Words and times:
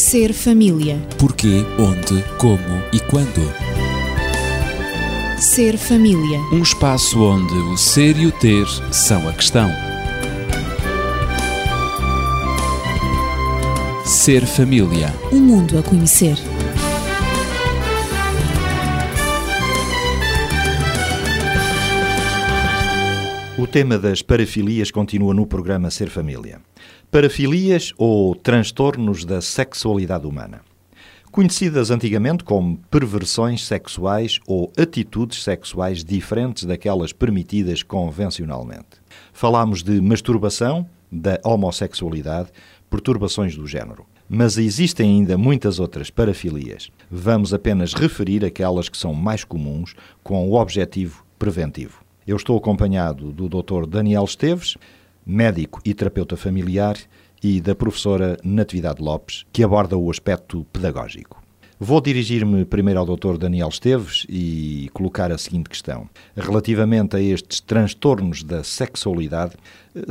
Ser 0.00 0.32
família. 0.32 0.98
Porquê, 1.18 1.62
onde, 1.78 2.24
como 2.38 2.82
e 2.90 2.98
quando. 3.00 3.42
Ser 5.38 5.76
família. 5.76 6.38
Um 6.50 6.62
espaço 6.62 7.22
onde 7.22 7.52
o 7.52 7.76
ser 7.76 8.16
e 8.16 8.26
o 8.26 8.32
ter 8.32 8.66
são 8.90 9.28
a 9.28 9.32
questão. 9.34 9.68
Ser 14.06 14.46
família. 14.46 15.14
Um 15.30 15.38
mundo 15.38 15.78
a 15.78 15.82
conhecer. 15.82 16.38
O 23.58 23.66
tema 23.66 23.98
das 23.98 24.22
parafilias 24.22 24.90
continua 24.90 25.34
no 25.34 25.46
programa 25.46 25.90
Ser 25.90 26.08
Família. 26.08 26.62
Parafilias 27.10 27.92
ou 27.98 28.36
transtornos 28.36 29.24
da 29.24 29.40
sexualidade 29.40 30.28
humana. 30.28 30.60
Conhecidas 31.32 31.90
antigamente 31.90 32.44
como 32.44 32.76
perversões 32.88 33.66
sexuais 33.66 34.38
ou 34.46 34.72
atitudes 34.78 35.42
sexuais 35.42 36.04
diferentes 36.04 36.62
daquelas 36.62 37.12
permitidas 37.12 37.82
convencionalmente. 37.82 39.00
Falámos 39.32 39.82
de 39.82 40.00
masturbação, 40.00 40.86
da 41.10 41.40
homossexualidade, 41.44 42.50
perturbações 42.88 43.56
do 43.56 43.66
género. 43.66 44.06
Mas 44.28 44.56
existem 44.56 45.16
ainda 45.16 45.36
muitas 45.36 45.80
outras 45.80 46.10
parafilias. 46.10 46.92
Vamos 47.10 47.52
apenas 47.52 47.92
referir 47.92 48.44
aquelas 48.44 48.88
que 48.88 48.96
são 48.96 49.12
mais 49.12 49.42
comuns 49.42 49.96
com 50.22 50.48
o 50.48 50.54
objetivo 50.54 51.24
preventivo. 51.36 52.04
Eu 52.24 52.36
estou 52.36 52.56
acompanhado 52.56 53.32
do 53.32 53.48
Dr. 53.48 53.84
Daniel 53.88 54.22
Esteves, 54.22 54.76
médico 55.30 55.80
e 55.84 55.94
terapeuta 55.94 56.36
familiar, 56.36 56.96
e 57.42 57.60
da 57.60 57.74
professora 57.74 58.36
Natividade 58.44 59.02
Lopes, 59.02 59.46
que 59.52 59.64
aborda 59.64 59.96
o 59.96 60.10
aspecto 60.10 60.66
pedagógico. 60.72 61.40
Vou 61.82 61.98
dirigir-me 61.98 62.66
primeiro 62.66 63.00
ao 63.00 63.06
Dr. 63.06 63.38
Daniel 63.38 63.70
Esteves 63.70 64.26
e 64.28 64.90
colocar 64.92 65.32
a 65.32 65.38
seguinte 65.38 65.70
questão. 65.70 66.10
Relativamente 66.36 67.16
a 67.16 67.20
estes 67.22 67.58
transtornos 67.60 68.42
da 68.42 68.62
sexualidade, 68.62 69.54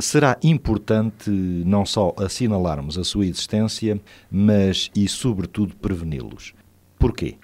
será 0.00 0.36
importante 0.42 1.30
não 1.30 1.86
só 1.86 2.12
assinalarmos 2.16 2.98
a 2.98 3.04
sua 3.04 3.24
existência, 3.24 4.00
mas 4.28 4.90
e, 4.96 5.06
sobretudo, 5.06 5.76
preveni-los. 5.76 6.54
Porquê? 6.98 7.36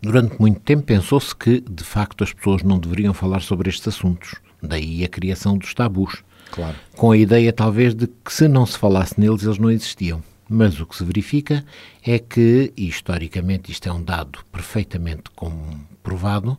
Durante 0.00 0.38
muito 0.38 0.60
tempo 0.60 0.84
pensou-se 0.84 1.34
que, 1.34 1.60
de 1.60 1.82
facto, 1.82 2.22
as 2.22 2.32
pessoas 2.32 2.62
não 2.62 2.78
deveriam 2.78 3.12
falar 3.12 3.40
sobre 3.40 3.68
estes 3.68 3.88
assuntos. 3.88 4.36
Daí 4.62 5.02
a 5.02 5.08
criação 5.08 5.58
dos 5.58 5.74
tabus. 5.74 6.22
Claro. 6.50 6.76
Com 6.96 7.12
a 7.12 7.16
ideia, 7.16 7.52
talvez, 7.52 7.94
de 7.94 8.06
que 8.06 8.32
se 8.32 8.48
não 8.48 8.66
se 8.66 8.78
falasse 8.78 9.18
neles, 9.18 9.42
eles 9.42 9.58
não 9.58 9.70
existiam. 9.70 10.22
Mas 10.48 10.80
o 10.80 10.86
que 10.86 10.96
se 10.96 11.04
verifica 11.04 11.64
é 12.02 12.18
que, 12.18 12.72
historicamente 12.76 13.70
isto 13.70 13.88
é 13.88 13.92
um 13.92 14.02
dado 14.02 14.38
perfeitamente 14.50 15.24
comprovado, 15.36 16.58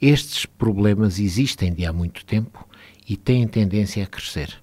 estes 0.00 0.44
problemas 0.44 1.18
existem 1.18 1.72
de 1.72 1.86
há 1.86 1.92
muito 1.92 2.26
tempo 2.26 2.68
e 3.08 3.16
têm 3.16 3.48
tendência 3.48 4.04
a 4.04 4.06
crescer. 4.06 4.60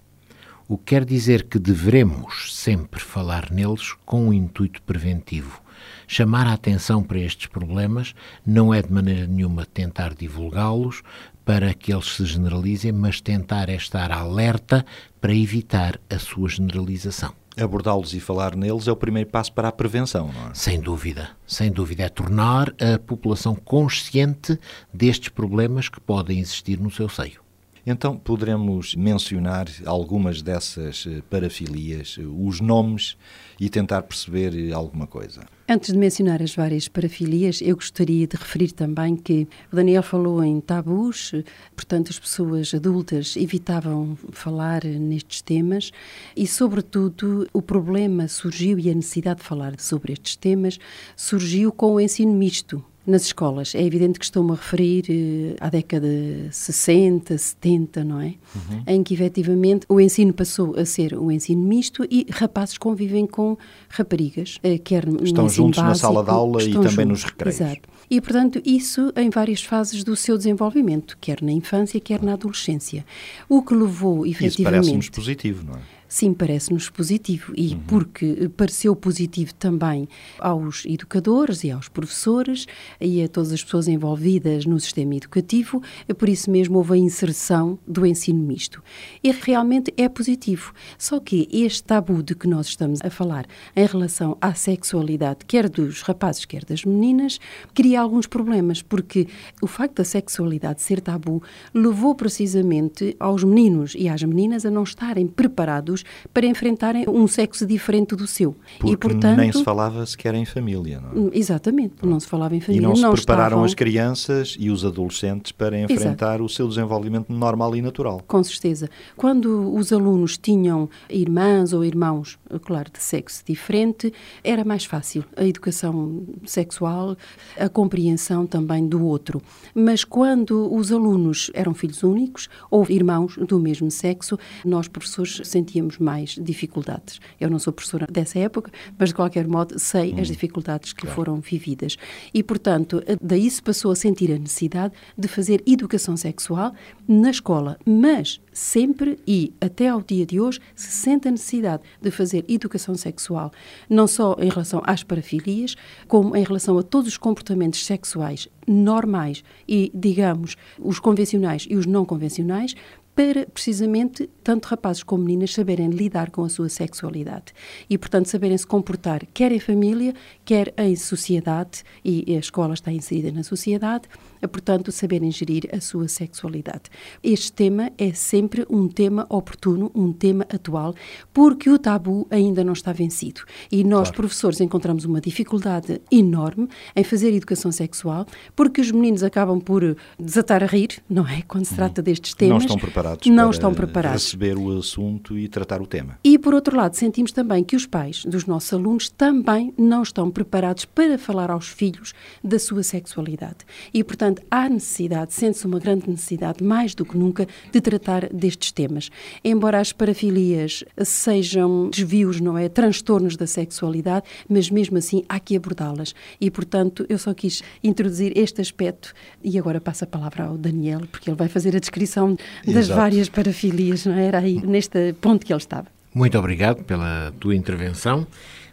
O 0.68 0.78
que 0.78 0.86
quer 0.86 1.04
dizer 1.04 1.48
que 1.48 1.58
devemos 1.58 2.56
sempre 2.56 3.00
falar 3.00 3.50
neles 3.50 3.94
com 4.06 4.28
um 4.28 4.34
intuito 4.34 4.82
preventivo. 4.84 5.60
Chamar 6.08 6.48
a 6.48 6.54
atenção 6.54 7.04
para 7.04 7.20
estes 7.20 7.48
problemas 7.48 8.14
não 8.46 8.74
é 8.74 8.82
de 8.82 8.92
maneira 8.92 9.28
nenhuma 9.28 9.66
tentar 9.66 10.14
divulgá-los 10.14 11.02
para 11.46 11.74
que 11.74 11.92
eles 11.92 12.16
se 12.16 12.26
generalizem, 12.26 12.92
mas 12.92 13.22
tentar 13.22 13.70
é 13.70 13.76
estar 13.76 14.12
alerta 14.12 14.86
para 15.20 15.34
evitar 15.34 16.00
a 16.10 16.20
sua 16.20 16.48
generalização. 16.48 17.34
Abordá-los 17.58 18.14
e 18.14 18.20
falar 18.20 18.56
neles 18.56 18.88
é 18.88 18.92
o 18.92 18.96
primeiro 18.96 19.30
passo 19.30 19.52
para 19.52 19.68
a 19.68 19.72
prevenção, 19.72 20.32
não 20.32 20.50
é? 20.50 20.54
Sem 20.54 20.80
dúvida, 20.80 21.32
sem 21.46 21.72
dúvida. 21.72 22.04
É 22.04 22.10
tornar 22.10 22.74
a 22.80 22.98
população 23.00 23.56
consciente 23.56 24.58
destes 24.94 25.30
problemas 25.30 25.90
que 25.90 26.00
podem 26.00 26.40
existir 26.40 26.80
no 26.80 26.90
seu 26.90 27.10
seio. 27.10 27.42
Então, 27.86 28.16
poderemos 28.16 28.94
mencionar 28.94 29.68
algumas 29.86 30.42
dessas 30.42 31.08
parafilias, 31.30 32.18
os 32.38 32.62
nomes 32.62 33.18
e 33.60 33.70
tentar 33.70 34.04
perceber 34.04 34.74
alguma 34.74 35.06
coisa. 35.06 35.42
Antes 35.68 35.92
de 35.92 36.00
mencionar 36.00 36.42
as 36.42 36.56
várias 36.56 36.88
parafilias, 36.88 37.62
eu 37.62 37.76
gostaria 37.76 38.26
de 38.26 38.36
referir 38.36 38.72
também 38.72 39.16
que 39.16 39.48
o 39.72 39.76
Daniel 39.76 40.02
falou 40.02 40.44
em 40.44 40.60
tabus, 40.62 41.32
portanto, 41.76 42.10
as 42.10 42.18
pessoas 42.18 42.74
adultas 42.74 43.36
evitavam 43.36 44.18
falar 44.32 44.84
nestes 44.84 45.42
temas 45.42 45.92
e, 46.36 46.48
sobretudo, 46.48 47.48
o 47.54 47.62
problema 47.62 48.28
surgiu 48.28 48.80
e 48.80 48.90
a 48.90 48.94
necessidade 48.96 49.42
de 49.42 49.46
falar 49.46 49.80
sobre 49.80 50.14
estes 50.14 50.36
temas 50.36 50.80
surgiu 51.16 51.72
com 51.72 51.94
o 51.94 52.00
ensino 52.00 52.34
misto 52.34 52.84
nas 53.06 53.24
escolas. 53.26 53.74
É 53.74 53.84
evidente 53.84 54.20
que 54.20 54.26
estou-me 54.26 54.52
a 54.52 54.56
referir 54.56 55.06
eh, 55.10 55.56
à 55.60 55.70
década 55.70 56.08
de 56.08 56.48
60, 56.52 57.38
70, 57.38 58.04
não 58.04 58.22
é? 58.22 58.36
Uhum. 58.56 58.84
Em 58.88 59.04
que 59.04 59.14
efetivamente 59.14 59.86
o 59.90 60.00
ensino 60.00 60.34
passou 60.34 60.78
a 60.78 60.86
ser 60.86 61.18
um 61.18 61.32
ensino 61.32 61.62
misto 61.62 62.06
e 62.10 62.26
rapazes 62.30 62.78
convivem 62.78 63.26
com 63.26 63.58
raparigas, 63.90 64.60
eh, 64.64 64.78
quer 64.78 65.08
Estão 65.24 65.50
juntos 65.50 65.82
básico, 65.82 65.82
na 65.82 65.96
sala 65.96 66.24
de 66.24 66.30
aula 66.30 66.64
e 66.64 66.72
também 66.72 66.90
juntos. 66.90 67.06
nos 67.06 67.24
recreios. 67.24 67.62
Exato. 67.62 67.90
E, 68.10 68.20
portanto, 68.22 68.62
isso 68.66 69.14
em 69.16 69.30
várias 69.30 69.64
fases 69.64 70.04
do 70.04 70.16
seu 70.16 70.38
desenvolvimento, 70.38 71.18
quer 71.22 71.42
na 71.42 71.52
infância, 71.52 72.00
quer 72.00 72.22
na 72.22 72.34
adolescência. 72.34 73.06
O 73.48 73.62
que 73.62 73.74
levou, 73.74 74.26
efetivamente... 74.26 74.54
Isso 74.60 74.64
parece-nos 74.64 75.10
positivo, 75.10 75.64
não 75.64 75.76
é? 75.76 75.99
Sim, 76.12 76.34
parece-nos 76.34 76.90
positivo 76.90 77.54
e 77.56 77.76
uhum. 77.76 77.82
porque 77.86 78.50
pareceu 78.58 78.96
positivo 78.96 79.54
também 79.54 80.10
aos 80.40 80.84
educadores 80.86 81.64
e 81.64 81.70
aos 81.70 81.88
professores 81.88 82.66
e 83.00 83.22
a 83.22 83.28
todas 83.28 83.52
as 83.54 83.64
pessoas 83.64 83.88
envolvidas 83.88 84.66
no 84.66 84.80
sistema 84.80 85.14
educativo, 85.14 85.84
por 86.18 86.28
isso 86.28 86.50
mesmo 86.50 86.80
houve 86.80 86.94
a 86.94 86.98
inserção 86.98 87.78
do 87.88 88.08
ensino 88.08 88.42
misto. 88.42 88.82
E 89.24 89.32
realmente 89.32 89.94
é 89.96 90.10
positivo. 90.10 90.74
Só 90.98 91.20
que 91.20 91.48
este 91.52 91.84
tabu 91.84 92.24
de 92.24 92.34
que 92.34 92.48
nós 92.48 92.66
estamos 92.66 93.02
a 93.04 93.12
falar 93.12 93.46
em 93.76 93.86
relação 93.86 94.36
à 94.42 94.56
sexualidade, 94.56 95.46
quer 95.46 95.70
dos 95.70 96.02
rapazes, 96.02 96.44
quer 96.44 96.66
das 96.66 96.86
meninas, 96.86 97.40
cria 97.72 98.02
alguns 98.02 98.26
problemas, 98.26 98.82
porque 98.82 99.28
o 99.62 99.68
facto 99.68 99.98
da 99.98 100.04
sexualidade 100.04 100.82
ser 100.82 101.02
tabu 101.02 101.44
levou 101.72 102.16
precisamente 102.16 103.16
aos 103.20 103.44
meninos 103.44 103.94
e 103.96 104.10
às 104.10 104.24
meninas 104.24 104.66
a 104.66 104.72
não 104.72 104.82
estarem 104.82 105.28
preparados 105.28 105.99
para 106.34 106.46
enfrentarem 106.46 107.06
um 107.08 107.28
sexo 107.28 107.66
diferente 107.66 108.16
do 108.16 108.28
seu. 108.28 108.56
Porque 108.80 108.94
e, 108.94 108.98
portanto, 108.98 109.38
nem 109.38 109.52
se 109.52 109.64
falava 109.64 110.06
sequer 110.06 110.36
em 110.36 110.46
família, 110.46 111.00
não 111.02 111.28
é? 111.28 111.38
Exatamente, 111.38 111.96
não 112.04 112.20
se 112.20 112.28
falava 112.28 112.56
em 112.56 112.62
família. 112.62 112.82
E 112.82 112.84
não, 112.84 112.94
não 112.94 113.16
se 113.16 113.24
prepararam 113.24 113.48
estavam... 113.50 113.66
as 113.66 113.74
crianças 113.74 114.58
e 114.60 114.70
os 114.70 114.86
adolescentes 114.86 115.52
para 115.52 115.80
enfrentar 115.80 116.36
Exato. 116.36 116.44
o 116.44 116.50
seu 116.50 116.68
desenvolvimento 116.68 117.32
normal 117.32 117.76
e 117.76 117.82
natural. 117.82 118.22
Com 118.28 118.44
certeza. 118.44 118.90
Quando 119.16 119.74
os 119.76 119.92
alunos 119.92 120.38
tinham 120.38 120.90
irmãs 121.10 121.74
ou 121.74 121.84
irmãos, 121.84 122.38
claro, 122.64 122.90
de 122.92 123.02
sexo 123.02 123.44
diferente, 123.46 124.14
era 124.44 124.64
mais 124.64 124.86
fácil 124.86 125.24
a 125.36 125.46
educação 125.46 126.24
sexual, 126.46 127.16
a 127.58 127.70
compreensão 127.70 128.46
também 128.46 128.88
do 128.88 129.04
outro. 129.04 129.42
Mas 129.74 130.04
quando 130.04 130.74
os 130.74 130.92
alunos 130.92 131.52
eram 131.54 131.74
filhos 131.74 132.04
únicos 132.04 132.50
ou 132.70 132.86
irmãos 132.90 133.38
do 133.38 133.60
mesmo 133.60 133.90
sexo, 133.92 134.38
nós, 134.66 134.88
professores, 134.88 135.42
sentíamos 135.44 135.89
mais 135.98 136.36
dificuldades. 136.40 137.20
Eu 137.40 137.50
não 137.50 137.60
sou 137.60 137.74
professora 137.74 138.06
dessa 138.10 138.38
época, 138.40 138.72
mas 138.98 139.10
de 139.10 139.16
qualquer 139.16 139.48
modo 139.48 139.80
sei 139.80 140.14
hum, 140.14 140.20
as 140.20 140.28
dificuldades 140.28 140.94
que 140.94 141.02
claro. 141.02 141.16
foram 141.16 141.36
vividas. 141.40 141.98
E, 142.34 142.44
portanto, 142.44 143.02
daí 143.22 143.50
se 143.50 143.62
passou 143.62 143.92
a 143.92 143.96
sentir 143.96 144.32
a 144.32 144.38
necessidade 144.38 144.94
de 145.18 145.28
fazer 145.28 145.64
educação 145.66 146.16
sexual 146.16 146.74
na 147.08 147.32
escola, 147.32 147.78
mas 147.86 148.40
sempre 148.52 149.18
e 149.26 149.54
até 149.62 149.88
ao 149.88 150.02
dia 150.02 150.26
de 150.26 150.40
hoje 150.40 150.60
se 150.76 150.92
sente 150.92 151.28
a 151.28 151.32
necessidade 151.32 151.84
de 152.02 152.12
fazer 152.12 152.44
educação 152.48 152.94
sexual, 152.96 153.52
não 153.90 154.06
só 154.06 154.36
em 154.40 154.50
relação 154.50 154.82
às 154.86 155.04
parafilias, 155.04 155.76
como 156.08 156.36
em 156.36 156.44
relação 156.44 156.78
a 156.78 156.84
todos 156.84 157.08
os 157.08 157.18
comportamentos 157.18 157.86
sexuais 157.86 158.48
normais 158.68 159.44
e, 159.68 159.92
digamos, 159.94 160.56
os 160.78 161.00
convencionais 161.00 161.66
e 161.70 161.76
os 161.76 161.86
não 161.86 162.06
convencionais, 162.06 162.76
para 163.20 163.46
precisamente 163.48 164.30
tanto 164.42 164.68
rapazes 164.68 165.04
como 165.04 165.26
meninas 165.26 165.54
saberem 165.54 165.90
lidar 165.90 166.32
com 166.32 166.42
a 166.46 166.48
sua 166.48 166.70
sexualidade. 166.70 167.54
E, 167.90 167.98
portanto, 167.98 168.28
saberem 168.28 168.58
se 168.58 168.66
comportar 168.66 169.26
quer 169.34 169.52
em 169.52 169.60
família, 169.60 170.14
quer 170.46 170.74
em 170.78 170.96
sociedade, 170.96 171.84
e 172.02 172.34
a 172.34 172.40
escola 172.40 172.74
está 172.74 172.94
inserida 172.94 173.30
na 173.30 173.44
sociedade, 173.44 174.08
portanto, 174.48 174.92
saberem 174.92 175.32
gerir 175.32 175.70
a 175.74 175.82
sua 175.82 176.08
sexualidade. 176.08 176.84
Este 177.24 177.52
tema 177.52 177.92
é 177.98 178.14
sempre 178.14 178.66
um 178.70 178.88
tema 178.88 179.26
oportuno, 179.30 179.92
um 179.94 180.14
tema 180.14 180.46
atual, 180.54 180.96
porque 181.34 181.70
o 181.70 181.78
tabu 181.78 182.28
ainda 182.30 182.64
não 182.64 182.74
está 182.74 182.94
vencido. 182.94 183.42
E 183.72 183.84
nós, 183.84 184.10
claro. 184.10 184.18
professores, 184.18 184.62
encontramos 184.62 185.06
uma 185.06 185.20
dificuldade 185.20 186.02
enorme 186.12 186.68
em 186.96 187.04
fazer 187.04 187.34
educação 187.34 187.72
sexual, 187.72 188.26
porque 188.56 188.82
os 188.82 188.92
meninos 188.92 189.24
acabam 189.24 189.60
por 189.60 189.98
desatar 190.20 190.64
a 190.64 190.68
rir, 190.68 191.02
não 191.10 191.28
é? 191.28 191.42
Quando 191.48 191.66
se 191.66 191.76
trata 191.76 192.02
destes 192.02 192.34
temas. 192.34 192.50
Não 192.52 192.58
estão 192.60 192.78
preparados 192.78 193.00
preparados 193.00 193.28
não 193.28 193.44
para 193.46 193.50
estão 193.52 193.74
preparados. 193.74 194.24
receber 194.24 194.58
o 194.58 194.78
assunto 194.78 195.38
e 195.38 195.48
tratar 195.48 195.82
o 195.82 195.88
tema. 195.88 196.20
E, 196.24 196.38
por 196.38 196.54
outro 196.54 196.76
lado, 196.76 196.96
sentimos 196.96 197.32
também 197.32 197.64
que 197.64 197.76
os 197.76 197.86
pais 197.86 198.26
dos 198.26 198.46
nossos 198.46 198.72
alunos 198.74 199.10
também 199.10 199.74
não 199.78 200.04
estão 200.04 200.30
preparados 200.30 200.86
para 200.86 201.18
falar 201.18 201.50
aos 201.52 201.68
filhos 201.68 202.14
da 202.44 202.60
sua 202.60 202.84
sexualidade. 202.84 203.58
E, 203.94 204.04
portanto, 204.04 204.29
há 204.50 204.70
necessidade, 204.70 205.34
sente-se 205.34 205.66
uma 205.66 205.80
grande 205.80 206.10
necessidade, 206.10 206.64
mais 206.64 206.94
do 206.94 207.06
que 207.06 207.18
nunca, 207.18 207.48
de 207.72 207.82
tratar 207.82 208.28
destes 208.34 208.72
temas. 208.72 209.10
Embora 209.44 209.80
as 209.80 209.92
parafilias 209.92 210.84
sejam 211.04 211.90
desvios, 211.90 212.40
não 212.40 212.58
é? 212.58 212.70
Transtornos 212.70 213.36
da 213.36 213.48
sexualidade, 213.48 214.26
mas 214.48 214.70
mesmo 214.70 214.98
assim 214.98 215.24
há 215.28 215.40
que 215.40 215.56
abordá-las. 215.56 216.14
E, 216.40 216.50
portanto, 216.52 217.06
eu 217.10 217.18
só 217.18 217.34
quis 217.34 217.64
introduzir 217.84 218.38
este 218.38 218.62
aspecto 218.62 219.14
e 219.44 219.58
agora 219.58 219.82
passo 219.82 220.04
a 220.04 220.08
palavra 220.08 220.46
ao 220.46 220.58
Daniel, 220.58 221.02
porque 221.12 221.30
ele 221.30 221.38
vai 221.38 221.48
fazer 221.48 221.76
a 221.76 221.80
descrição 221.80 222.38
das 222.66 222.86
Exato. 222.86 223.00
várias 223.00 223.30
parafilias, 223.30 224.06
não 224.06 224.14
é? 224.14 224.26
Era 224.26 224.40
aí 224.40 224.62
neste 224.66 225.14
ponto 225.14 225.46
que 225.46 225.54
ele 225.54 225.62
estava. 225.62 225.88
Muito 226.14 226.38
obrigado 226.38 226.84
pela 226.84 227.34
tua 227.40 227.56
intervenção. 227.56 228.26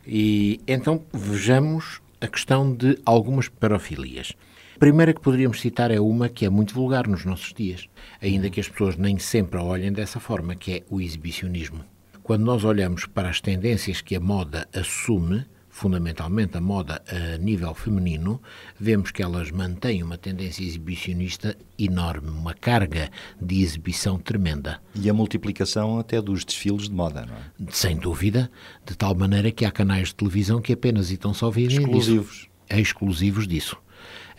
E 0.06 0.60
então 0.66 1.02
vejamos 1.12 2.00
a 2.20 2.28
questão 2.28 2.72
de 2.72 2.98
algumas 3.04 3.48
parafilias. 3.48 4.32
A 4.76 4.78
primeira 4.78 5.14
que 5.14 5.22
poderíamos 5.22 5.62
citar 5.62 5.90
é 5.90 5.98
uma 5.98 6.28
que 6.28 6.44
é 6.44 6.50
muito 6.50 6.74
vulgar 6.74 7.08
nos 7.08 7.24
nossos 7.24 7.54
dias, 7.54 7.88
ainda 8.20 8.50
que 8.50 8.60
as 8.60 8.68
pessoas 8.68 8.94
nem 8.94 9.18
sempre 9.18 9.58
a 9.58 9.62
olhem 9.62 9.90
dessa 9.90 10.20
forma, 10.20 10.54
que 10.54 10.70
é 10.70 10.82
o 10.90 11.00
exibicionismo. 11.00 11.82
Quando 12.22 12.44
nós 12.44 12.62
olhamos 12.62 13.06
para 13.06 13.30
as 13.30 13.40
tendências 13.40 14.02
que 14.02 14.14
a 14.14 14.20
moda 14.20 14.68
assume, 14.74 15.46
fundamentalmente 15.70 16.58
a 16.58 16.60
moda 16.60 17.02
a 17.08 17.38
nível 17.38 17.72
feminino, 17.72 18.38
vemos 18.78 19.10
que 19.10 19.22
elas 19.22 19.50
mantêm 19.50 20.02
uma 20.02 20.18
tendência 20.18 20.62
exibicionista 20.62 21.56
enorme, 21.78 22.28
uma 22.28 22.52
carga 22.52 23.10
de 23.40 23.62
exibição 23.62 24.18
tremenda. 24.18 24.78
E 24.94 25.08
a 25.08 25.14
multiplicação 25.14 25.98
até 25.98 26.20
dos 26.20 26.44
desfiles 26.44 26.82
de 26.82 26.94
moda, 26.94 27.24
não 27.24 27.34
é? 27.34 27.72
Sem 27.72 27.96
dúvida, 27.96 28.50
de 28.84 28.94
tal 28.94 29.14
maneira 29.14 29.50
que 29.50 29.64
há 29.64 29.70
canais 29.70 30.08
de 30.08 30.16
televisão 30.16 30.60
que 30.60 30.74
apenas 30.74 31.10
e 31.10 31.16
tão 31.16 31.32
só 31.32 31.48
vivem 31.48 31.78
Exclusivos. 31.78 32.36
disso. 32.36 32.48
exclusivos 32.68 33.48
disso. 33.48 33.78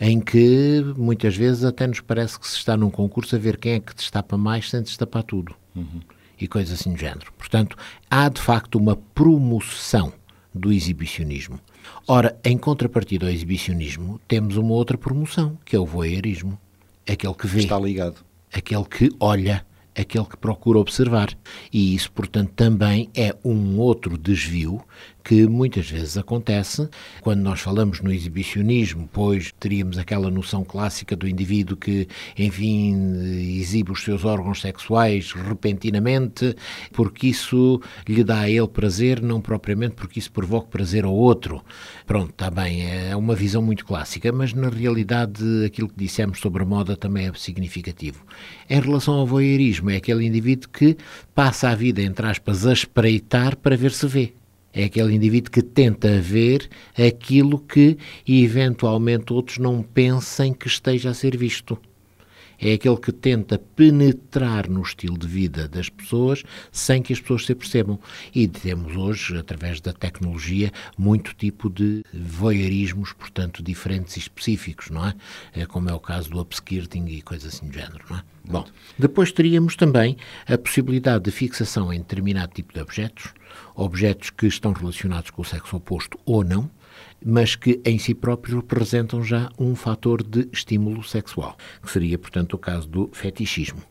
Em 0.00 0.20
que 0.20 0.82
muitas 0.96 1.36
vezes 1.36 1.64
até 1.64 1.86
nos 1.86 2.00
parece 2.00 2.38
que 2.38 2.46
se 2.46 2.56
está 2.56 2.76
num 2.76 2.90
concurso 2.90 3.34
a 3.34 3.38
ver 3.38 3.56
quem 3.56 3.72
é 3.72 3.80
que 3.80 3.94
destapa 3.94 4.36
mais 4.36 4.70
sem 4.70 4.82
destapar 4.82 5.22
tudo. 5.24 5.54
E 6.40 6.46
coisas 6.46 6.80
assim 6.80 6.92
do 6.92 6.98
género. 6.98 7.32
Portanto, 7.36 7.76
há 8.10 8.28
de 8.28 8.40
facto 8.40 8.76
uma 8.76 8.96
promoção 8.96 10.12
do 10.54 10.72
exibicionismo. 10.72 11.58
Ora, 12.06 12.38
em 12.44 12.56
contrapartida 12.56 13.26
ao 13.26 13.32
exibicionismo, 13.32 14.20
temos 14.28 14.56
uma 14.56 14.72
outra 14.72 14.96
promoção, 14.98 15.58
que 15.64 15.74
é 15.74 15.78
o 15.78 15.86
voyeurismo. 15.86 16.58
Aquele 17.08 17.34
que 17.34 17.46
vê, 17.46 17.60
Está 17.60 17.78
ligado. 17.78 18.24
aquele 18.52 18.84
que 18.84 19.10
olha, 19.18 19.64
aquele 19.96 20.24
que 20.26 20.36
procura 20.36 20.78
observar. 20.78 21.36
E 21.72 21.94
isso, 21.94 22.10
portanto, 22.12 22.52
também 22.54 23.08
é 23.16 23.34
um 23.44 23.78
outro 23.78 24.16
desvio 24.18 24.80
que 25.22 25.46
muitas 25.46 25.90
vezes 25.90 26.16
acontece 26.16 26.88
quando 27.20 27.40
nós 27.40 27.60
falamos 27.60 28.00
no 28.00 28.12
exibicionismo, 28.12 29.08
pois 29.12 29.52
teríamos 29.58 29.98
aquela 29.98 30.30
noção 30.30 30.64
clássica 30.64 31.14
do 31.14 31.28
indivíduo 31.28 31.76
que, 31.76 32.08
enfim, 32.36 33.58
exibe 33.58 33.92
os 33.92 34.02
seus 34.02 34.24
órgãos 34.24 34.60
sexuais 34.60 35.32
repentinamente, 35.32 36.56
porque 36.92 37.28
isso 37.28 37.80
lhe 38.08 38.24
dá 38.24 38.40
a 38.40 38.50
ele 38.50 38.68
prazer, 38.68 39.20
não 39.20 39.40
propriamente 39.40 39.94
porque 39.94 40.18
isso 40.18 40.32
provoque 40.32 40.70
prazer 40.70 41.04
ao 41.04 41.14
outro. 41.14 41.62
Pronto, 42.06 42.30
está 42.30 42.50
bem, 42.50 42.86
é 42.86 43.14
uma 43.14 43.34
visão 43.34 43.60
muito 43.60 43.84
clássica, 43.84 44.32
mas 44.32 44.52
na 44.52 44.68
realidade 44.68 45.44
aquilo 45.64 45.88
que 45.88 45.98
dissemos 45.98 46.40
sobre 46.40 46.62
a 46.62 46.66
moda 46.66 46.96
também 46.96 47.26
é 47.26 47.32
significativo. 47.34 48.24
Em 48.68 48.80
relação 48.80 49.14
ao 49.14 49.26
voyeurismo, 49.26 49.90
é 49.90 49.96
aquele 49.96 50.26
indivíduo 50.26 50.70
que 50.70 50.96
passa 51.34 51.68
a 51.68 51.74
vida, 51.74 52.02
entre 52.02 52.26
aspas, 52.26 52.66
a 52.66 52.72
espreitar 52.72 53.56
para 53.56 53.76
ver 53.76 53.92
se 53.92 54.06
vê. 54.06 54.32
É 54.72 54.84
aquele 54.84 55.14
indivíduo 55.14 55.50
que 55.50 55.62
tenta 55.62 56.20
ver 56.20 56.68
aquilo 56.96 57.58
que 57.58 57.96
eventualmente 58.26 59.32
outros 59.32 59.58
não 59.58 59.82
pensem 59.82 60.52
que 60.52 60.66
esteja 60.66 61.10
a 61.10 61.14
ser 61.14 61.36
visto. 61.36 61.78
É 62.60 62.72
aquele 62.72 62.96
que 62.96 63.12
tenta 63.12 63.56
penetrar 63.56 64.68
no 64.68 64.82
estilo 64.82 65.16
de 65.16 65.28
vida 65.28 65.68
das 65.68 65.88
pessoas 65.88 66.42
sem 66.72 67.00
que 67.00 67.12
as 67.12 67.20
pessoas 67.20 67.46
se 67.46 67.54
percebam. 67.54 68.00
E 68.34 68.48
temos 68.48 68.96
hoje, 68.96 69.38
através 69.38 69.80
da 69.80 69.92
tecnologia, 69.92 70.72
muito 70.98 71.34
tipo 71.34 71.70
de 71.70 72.04
voyeurismos, 72.12 73.12
portanto, 73.12 73.62
diferentes 73.62 74.16
e 74.16 74.20
específicos, 74.20 74.90
não 74.90 75.06
é? 75.06 75.14
É 75.54 75.66
Como 75.66 75.88
é 75.88 75.94
o 75.94 76.00
caso 76.00 76.30
do 76.30 76.40
upskirting 76.40 77.06
e 77.06 77.22
coisas 77.22 77.54
assim 77.54 77.68
do 77.68 77.74
género, 77.74 78.04
não 78.10 78.18
é? 78.18 78.22
Bom, 78.44 78.64
depois 78.98 79.30
teríamos 79.30 79.76
também 79.76 80.16
a 80.46 80.58
possibilidade 80.58 81.24
de 81.24 81.30
fixação 81.30 81.92
em 81.92 81.98
determinado 81.98 82.52
tipo 82.54 82.72
de 82.72 82.80
objetos, 82.80 83.34
objetos 83.74 84.30
que 84.30 84.46
estão 84.46 84.72
relacionados 84.72 85.30
com 85.30 85.42
o 85.42 85.44
sexo 85.44 85.76
oposto 85.76 86.18
ou 86.24 86.44
não, 86.44 86.70
mas 87.24 87.56
que 87.56 87.80
em 87.84 87.98
si 87.98 88.14
próprios 88.14 88.56
representam 88.56 89.22
já 89.22 89.50
um 89.58 89.74
fator 89.74 90.22
de 90.22 90.48
estímulo 90.52 91.02
sexual, 91.02 91.56
que 91.82 91.90
seria, 91.90 92.18
portanto, 92.18 92.54
o 92.54 92.58
caso 92.58 92.88
do 92.88 93.10
fetichismo. 93.12 93.82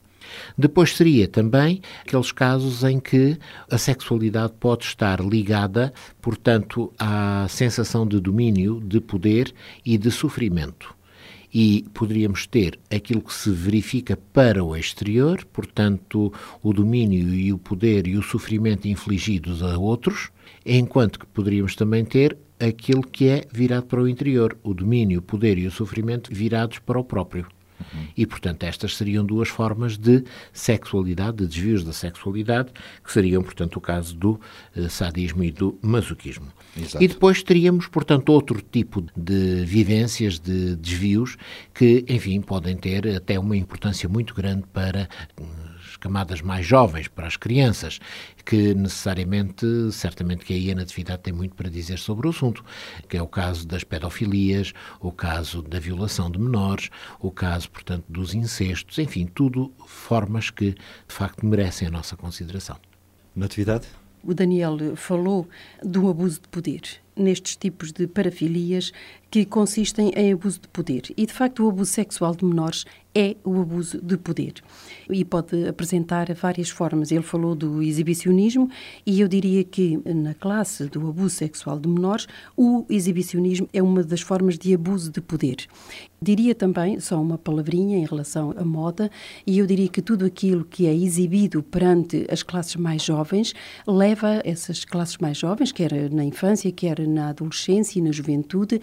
Depois 0.58 0.96
seria 0.96 1.28
também 1.28 1.82
aqueles 2.02 2.34
casos 2.34 2.84
em 2.84 3.00
que 3.00 3.38
a 3.72 3.78
sexualidade 3.78 4.54
pode 4.60 4.84
estar 4.84 5.22
ligada, 5.22 5.94
portanto, 6.22 6.92
à 7.00 7.48
sensação 7.48 8.06
de 8.06 8.20
domínio, 8.20 8.82
de 8.82 9.00
poder 9.00 9.54
e 9.86 9.98
de 9.98 10.12
sofrimento 10.12 10.97
e 11.54 11.86
poderíamos 11.94 12.46
ter 12.46 12.80
aquilo 12.94 13.22
que 13.22 13.34
se 13.34 13.50
verifica 13.50 14.18
para 14.34 14.64
o 14.64 14.76
exterior, 14.76 15.46
portanto, 15.46 16.32
o 16.62 16.74
domínio 16.74 17.34
e 17.34 17.54
o 17.54 17.58
poder 17.58 18.08
e 18.08 18.18
o 18.18 18.24
sofrimento 18.24 18.88
infligidos 18.88 19.64
a 19.64 19.78
outros, 19.78 20.30
enquanto 20.66 21.20
que 21.20 21.26
poderíamos 21.26 21.76
também 21.76 22.04
ter 22.04 22.38
aquilo 22.60 23.02
que 23.02 23.28
é 23.28 23.46
virado 23.52 23.86
para 23.86 24.02
o 24.02 24.08
interior, 24.08 24.58
o 24.64 24.74
domínio, 24.74 25.20
o 25.20 25.24
poder 25.24 25.58
e 25.58 25.68
o 25.68 25.72
sofrimento 25.72 26.34
virados 26.34 26.80
para 26.80 27.00
o 27.00 27.04
próprio. 27.04 27.57
E, 28.16 28.26
portanto, 28.26 28.64
estas 28.64 28.96
seriam 28.96 29.26
duas 29.26 29.50
formas 29.50 29.98
de 29.98 30.24
sexualidade, 30.52 31.38
de 31.38 31.48
desvios 31.48 31.84
da 31.84 31.94
sexualidade, 31.94 32.72
que 33.04 33.12
seriam, 33.12 33.44
portanto, 33.44 33.78
o 33.78 33.82
caso 33.82 34.16
do 34.16 34.40
eh, 34.76 34.90
sadismo 34.90 35.44
e 35.44 35.52
do 35.52 35.78
masoquismo. 35.82 36.48
Exato. 36.76 37.04
E 37.04 37.08
depois 37.08 37.44
teríamos, 37.44 37.88
portanto, 37.88 38.30
outro 38.30 38.62
tipo 38.62 39.04
de 39.16 39.64
vivências, 39.66 40.40
de 40.40 40.76
desvios, 40.76 41.38
que, 41.74 42.06
enfim, 42.08 42.42
podem 42.42 42.76
ter 42.76 43.16
até 43.16 43.40
uma 43.40 43.56
importância 43.56 44.08
muito 44.08 44.34
grande 44.34 44.64
para 44.74 45.10
hum, 45.40 45.67
camadas 45.98 46.42
mais 46.42 46.66
jovens, 46.66 47.08
para 47.08 47.28
as 47.28 47.36
crianças, 47.36 48.00
que 48.46 48.74
necessariamente, 48.74 49.66
certamente 49.92 50.46
que 50.46 50.54
aí 50.54 50.72
a 50.72 50.76
Natividade 50.76 51.24
tem 51.24 51.34
muito 51.34 51.56
para 51.56 51.70
dizer 51.70 51.98
sobre 52.00 52.28
o 52.28 52.30
assunto, 52.30 52.64
que 53.08 53.18
é 53.18 53.22
o 53.22 53.28
caso 53.28 53.68
das 53.68 53.84
pedofilias, 53.84 54.74
o 55.00 55.12
caso 55.12 55.62
da 55.62 55.80
violação 55.80 56.30
de 56.30 56.40
menores, 56.40 56.90
o 57.20 57.32
caso, 57.32 57.70
portanto, 57.70 58.06
dos 58.08 58.34
incestos, 58.34 58.98
enfim, 59.00 59.26
tudo 59.26 59.72
formas 59.86 60.50
que, 60.50 60.72
de 60.72 61.14
facto, 61.14 61.46
merecem 61.46 61.88
a 61.88 61.92
nossa 61.92 62.16
consideração. 62.16 62.78
Natividade? 63.36 63.88
O 64.24 64.34
Daniel 64.34 64.78
falou 64.96 65.48
do 65.84 66.10
abuso 66.10 66.42
de 66.42 66.48
poder 66.50 66.82
nestes 67.18 67.56
tipos 67.56 67.92
de 67.92 68.08
parafilias 68.08 68.92
que 69.30 69.46
consistem 69.46 70.12
em 70.16 70.32
abuso 70.32 70.62
de 70.62 70.68
poder. 70.70 71.14
E, 71.18 71.26
de 71.26 71.34
facto, 71.34 71.66
o 71.66 71.70
abuso 71.70 71.92
sexual 71.92 72.36
de 72.36 72.46
menores 72.46 72.86
é 73.14 73.36
o 73.44 73.60
abuso 73.60 74.00
de 74.00 74.16
poder. 74.16 74.54
E 75.10 75.26
pode 75.26 75.68
apresentar 75.68 76.32
várias 76.34 76.70
formas. 76.70 77.12
Ele 77.12 77.24
falou 77.24 77.56
do 77.56 77.82
exibicionismo 77.82 78.70
e 79.06 79.20
eu 79.20 79.28
diria 79.28 79.64
que 79.64 80.00
na 80.06 80.34
classe 80.36 80.86
do 80.86 81.08
abuso 81.10 81.36
sexual 81.36 81.80
de 81.80 81.90
menores, 81.90 82.28
o 82.56 82.86
exibicionismo 82.90 83.68
é 83.74 83.82
uma 83.82 84.04
das 84.04 84.22
formas 84.22 84.58
de 84.58 84.74
abuso 84.74 85.12
de 85.12 85.20
poder. 85.20 85.66
Diria 86.22 86.56
também, 86.56 87.00
só 87.00 87.22
uma 87.22 87.38
palavrinha 87.38 87.98
em 87.98 88.06
relação 88.06 88.54
à 88.58 88.64
moda, 88.64 89.10
e 89.46 89.60
eu 89.60 89.68
diria 89.68 89.88
que 89.88 90.02
tudo 90.02 90.26
aquilo 90.26 90.66
que 90.66 90.88
é 90.88 90.96
exibido 90.96 91.62
perante 91.62 92.26
as 92.32 92.42
classes 92.42 92.76
mais 92.76 93.04
jovens 93.04 93.54
leva 93.86 94.42
essas 94.44 94.84
classes 94.84 95.18
mais 95.18 95.38
jovens, 95.38 95.72
quer 95.72 96.10
na 96.12 96.24
infância, 96.24 96.72
quer 96.72 97.00
na 97.08 97.30
adolescência 97.30 98.00
e 98.00 98.02
na 98.02 98.12
juventude, 98.12 98.82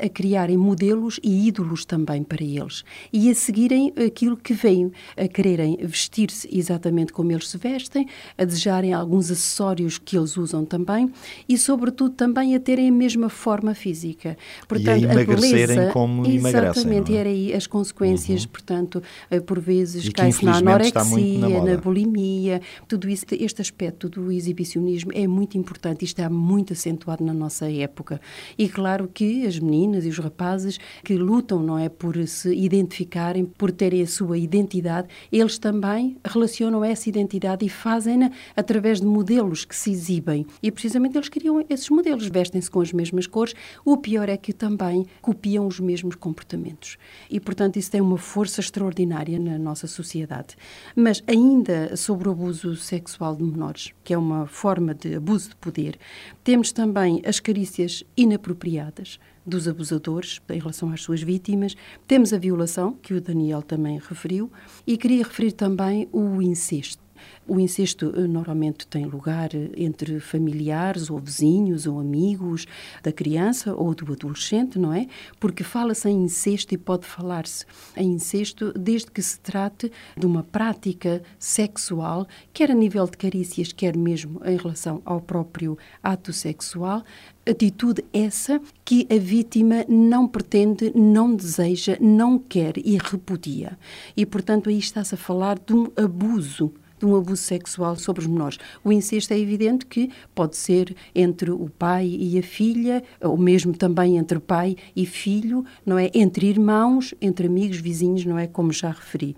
a 0.00 0.08
criarem 0.08 0.56
modelos 0.56 1.20
e 1.22 1.46
ídolos 1.46 1.84
também 1.84 2.22
para 2.22 2.42
eles. 2.42 2.84
E 3.12 3.30
a 3.30 3.34
seguirem 3.34 3.92
aquilo 4.04 4.36
que 4.36 4.54
veem, 4.54 4.90
a 5.16 5.28
quererem 5.28 5.76
vestir-se 5.82 6.48
exatamente 6.50 7.12
como 7.12 7.30
eles 7.32 7.48
se 7.48 7.58
vestem, 7.58 8.08
a 8.38 8.44
desejarem 8.44 8.92
alguns 8.92 9.30
acessórios 9.30 9.98
que 9.98 10.16
eles 10.16 10.36
usam 10.36 10.64
também 10.64 11.12
e, 11.48 11.58
sobretudo, 11.58 12.14
também 12.14 12.54
a 12.54 12.60
terem 12.60 12.88
a 12.88 12.92
mesma 12.92 13.28
forma 13.28 13.74
física. 13.74 14.36
Portanto, 14.66 15.02
e 15.02 15.06
a 15.06 15.12
emagrecerem 15.12 15.66
beleza, 15.66 15.92
como 15.92 16.26
emagrecem. 16.26 16.70
Exatamente, 16.70 17.10
não 17.10 17.16
é? 17.16 17.20
era 17.20 17.28
aí 17.28 17.54
as 17.54 17.66
consequências, 17.66 18.42
uhum. 18.42 18.48
portanto, 18.48 19.02
por 19.44 19.60
vezes 19.60 20.08
cai-se 20.10 20.44
na 20.44 20.56
anorexia, 20.56 21.64
na 21.64 21.76
na 21.76 21.76
bulimia, 21.76 22.60
tudo 22.88 23.08
isso, 23.08 23.24
este 23.32 23.60
aspecto 23.60 24.08
do 24.08 24.30
exibicionismo 24.30 25.10
é 25.14 25.26
muito 25.26 25.58
importante 25.58 26.02
e 26.02 26.04
está 26.04 26.30
muito 26.30 26.72
acentuado 26.72 27.24
na 27.24 27.34
nossa 27.34 27.65
época. 27.70 28.20
E 28.56 28.68
claro 28.68 29.08
que 29.12 29.46
as 29.46 29.58
meninas 29.58 30.04
e 30.04 30.08
os 30.08 30.18
rapazes 30.18 30.78
que 31.04 31.16
lutam, 31.16 31.62
não 31.62 31.78
é, 31.78 31.88
por 31.88 32.16
se 32.26 32.54
identificarem, 32.54 33.44
por 33.44 33.70
terem 33.70 34.02
a 34.02 34.06
sua 34.06 34.38
identidade, 34.38 35.08
eles 35.30 35.58
também 35.58 36.16
relacionam 36.24 36.84
essa 36.84 37.08
identidade 37.08 37.64
e 37.64 37.68
fazem-na 37.68 38.30
através 38.54 39.00
de 39.00 39.06
modelos 39.06 39.64
que 39.64 39.74
se 39.74 39.90
exibem. 39.90 40.46
E 40.62 40.70
precisamente 40.70 41.16
eles 41.16 41.28
criam 41.28 41.64
esses 41.68 41.88
modelos, 41.90 42.26
vestem-se 42.28 42.70
com 42.70 42.80
as 42.80 42.92
mesmas 42.92 43.26
cores. 43.26 43.54
O 43.84 43.96
pior 43.96 44.28
é 44.28 44.36
que 44.36 44.52
também 44.52 45.06
copiam 45.20 45.66
os 45.66 45.80
mesmos 45.80 46.14
comportamentos. 46.14 46.96
E, 47.30 47.40
portanto, 47.40 47.76
isso 47.76 47.90
tem 47.90 48.00
uma 48.00 48.18
força 48.18 48.60
extraordinária 48.60 49.38
na 49.38 49.58
nossa 49.58 49.86
sociedade. 49.86 50.56
Mas 50.94 51.22
ainda 51.26 51.96
sobre 51.96 52.28
o 52.28 52.32
abuso 52.32 52.76
sexual 52.76 53.34
de 53.34 53.42
menores, 53.42 53.92
que 54.04 54.12
é 54.12 54.18
uma 54.18 54.46
forma 54.46 54.94
de 54.94 55.14
abuso 55.14 55.50
de 55.50 55.56
poder, 55.56 55.98
temos 56.44 56.72
também 56.72 57.22
as 57.24 57.40
carícias 57.56 58.04
inapropriadas 58.14 59.18
dos 59.46 59.66
abusadores 59.66 60.42
em 60.50 60.58
relação 60.58 60.92
às 60.92 61.00
suas 61.00 61.22
vítimas. 61.22 61.74
Temos 62.06 62.34
a 62.34 62.38
violação, 62.38 62.92
que 62.92 63.14
o 63.14 63.20
Daniel 63.20 63.62
também 63.62 63.98
referiu, 63.98 64.52
e 64.86 64.98
queria 64.98 65.24
referir 65.24 65.52
também 65.52 66.06
o 66.12 66.42
incesto. 66.42 67.06
O 67.48 67.60
incesto 67.60 68.12
eh, 68.16 68.26
normalmente 68.26 68.86
tem 68.86 69.06
lugar 69.06 69.54
eh, 69.54 69.70
entre 69.76 70.20
familiares 70.20 71.10
ou 71.10 71.18
vizinhos 71.18 71.86
ou 71.86 72.00
amigos 72.00 72.66
da 73.02 73.12
criança 73.12 73.74
ou 73.74 73.94
do 73.94 74.12
adolescente, 74.12 74.78
não 74.78 74.92
é? 74.92 75.06
Porque 75.38 75.62
fala-se 75.62 76.08
em 76.08 76.24
incesto 76.24 76.74
e 76.74 76.78
pode 76.78 77.06
falar-se 77.06 77.64
em 77.96 78.12
incesto 78.12 78.72
desde 78.76 79.10
que 79.10 79.22
se 79.22 79.38
trate 79.40 79.90
de 80.16 80.26
uma 80.26 80.42
prática 80.42 81.22
sexual, 81.38 82.26
quer 82.52 82.70
a 82.70 82.74
nível 82.74 83.06
de 83.06 83.16
carícias, 83.16 83.72
quer 83.72 83.96
mesmo 83.96 84.40
em 84.44 84.56
relação 84.56 85.00
ao 85.04 85.20
próprio 85.20 85.78
ato 86.02 86.32
sexual, 86.32 87.04
atitude 87.48 88.04
essa 88.12 88.60
que 88.84 89.06
a 89.10 89.18
vítima 89.18 89.84
não 89.88 90.26
pretende, 90.26 90.92
não 90.94 91.34
deseja, 91.34 91.96
não 92.00 92.38
quer 92.38 92.76
e 92.78 92.98
repudia. 92.98 93.78
E, 94.16 94.26
portanto, 94.26 94.68
aí 94.68 94.78
está-se 94.78 95.14
a 95.14 95.18
falar 95.18 95.58
de 95.58 95.74
um 95.74 95.90
abuso 95.96 96.72
de 96.98 97.04
um 97.04 97.14
abuso 97.14 97.42
sexual 97.42 97.96
sobre 97.96 98.22
os 98.22 98.26
menores. 98.26 98.58
O 98.82 98.90
incesto 98.90 99.32
é 99.34 99.38
evidente 99.38 99.84
que 99.84 100.10
pode 100.34 100.56
ser 100.56 100.96
entre 101.14 101.50
o 101.50 101.68
pai 101.78 102.06
e 102.06 102.38
a 102.38 102.42
filha, 102.42 103.02
ou 103.20 103.36
mesmo 103.36 103.74
também 103.74 104.16
entre 104.16 104.40
pai 104.40 104.76
e 104.94 105.04
filho, 105.04 105.64
não 105.84 105.98
é? 105.98 106.10
Entre 106.14 106.46
irmãos, 106.46 107.14
entre 107.20 107.46
amigos, 107.46 107.78
vizinhos, 107.78 108.24
não 108.24 108.38
é? 108.38 108.46
Como 108.46 108.72
já 108.72 108.90
referi. 108.90 109.36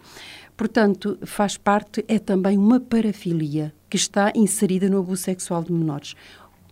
Portanto, 0.57 1.19
faz 1.23 1.57
parte, 1.57 2.05
é 2.09 2.19
também 2.19 2.59
uma 2.59 2.81
parafilia 2.81 3.73
que 3.89 3.97
está 3.97 4.33
inserida 4.35 4.89
no 4.89 4.99
abuso 4.99 5.23
sexual 5.23 5.63
de 5.63 5.73
menores. 5.73 6.15